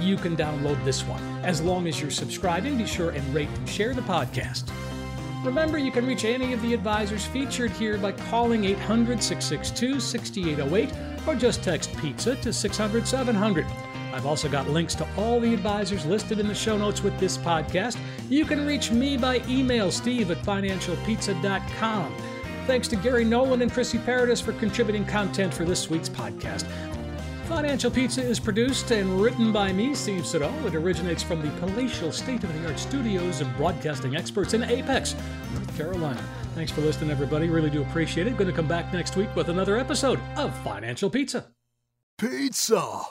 you 0.00 0.16
can 0.16 0.36
download 0.36 0.82
this 0.84 1.04
one. 1.04 1.22
As 1.44 1.60
long 1.60 1.86
as 1.86 2.00
you're 2.00 2.10
subscribing, 2.10 2.78
be 2.78 2.86
sure 2.86 3.10
and 3.10 3.34
rate 3.34 3.48
and 3.48 3.68
share 3.68 3.94
the 3.94 4.02
podcast. 4.02 4.70
Remember, 5.44 5.76
you 5.76 5.92
can 5.92 6.06
reach 6.06 6.24
any 6.24 6.54
of 6.54 6.62
the 6.62 6.72
advisors 6.72 7.26
featured 7.26 7.70
here 7.72 7.98
by 7.98 8.12
calling 8.12 8.64
800 8.64 9.22
662 9.22 10.00
6808 10.00 10.92
or 11.26 11.34
just 11.34 11.62
text 11.62 11.94
pizza 11.98 12.34
to 12.36 12.50
600 12.50 13.06
700. 13.06 13.66
I've 14.14 14.24
also 14.24 14.48
got 14.48 14.68
links 14.70 14.94
to 14.96 15.08
all 15.18 15.40
the 15.40 15.52
advisors 15.52 16.06
listed 16.06 16.38
in 16.38 16.48
the 16.48 16.54
show 16.54 16.78
notes 16.78 17.02
with 17.02 17.18
this 17.18 17.36
podcast. 17.36 17.98
You 18.30 18.46
can 18.46 18.64
reach 18.64 18.90
me 18.90 19.18
by 19.18 19.42
email, 19.46 19.90
steve 19.90 20.30
at 20.30 20.38
financialpizza.com. 20.38 22.14
Thanks 22.66 22.88
to 22.88 22.96
Gary 22.96 23.24
Nolan 23.24 23.60
and 23.60 23.70
Chrissy 23.70 23.98
Paradis 23.98 24.40
for 24.40 24.52
contributing 24.54 25.04
content 25.04 25.52
for 25.52 25.64
this 25.64 25.90
week's 25.90 26.08
podcast. 26.08 26.64
Financial 27.48 27.90
Pizza 27.90 28.22
is 28.22 28.40
produced 28.40 28.90
and 28.90 29.20
written 29.20 29.52
by 29.52 29.72
me, 29.72 29.94
Steve 29.94 30.26
Siddall. 30.26 30.66
It 30.66 30.74
originates 30.74 31.22
from 31.22 31.42
the 31.42 31.50
palatial 31.60 32.10
state 32.10 32.42
of 32.42 32.52
the 32.54 32.66
art 32.66 32.78
studios 32.78 33.40
of 33.40 33.56
broadcasting 33.56 34.16
experts 34.16 34.54
in 34.54 34.64
Apex, 34.64 35.14
North 35.52 35.76
Carolina. 35.76 36.22
Thanks 36.54 36.72
for 36.72 36.80
listening, 36.80 37.10
everybody. 37.10 37.48
Really 37.48 37.70
do 37.70 37.82
appreciate 37.82 38.26
it. 38.26 38.38
Going 38.38 38.50
to 38.50 38.52
come 38.52 38.68
back 38.68 38.92
next 38.92 39.16
week 39.16 39.34
with 39.36 39.50
another 39.50 39.76
episode 39.76 40.20
of 40.36 40.56
Financial 40.60 41.10
Pizza. 41.10 41.46
Pizza. 42.18 43.02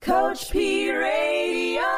Coach 0.00 0.50
P 0.50 0.90
Radio. 0.90 1.97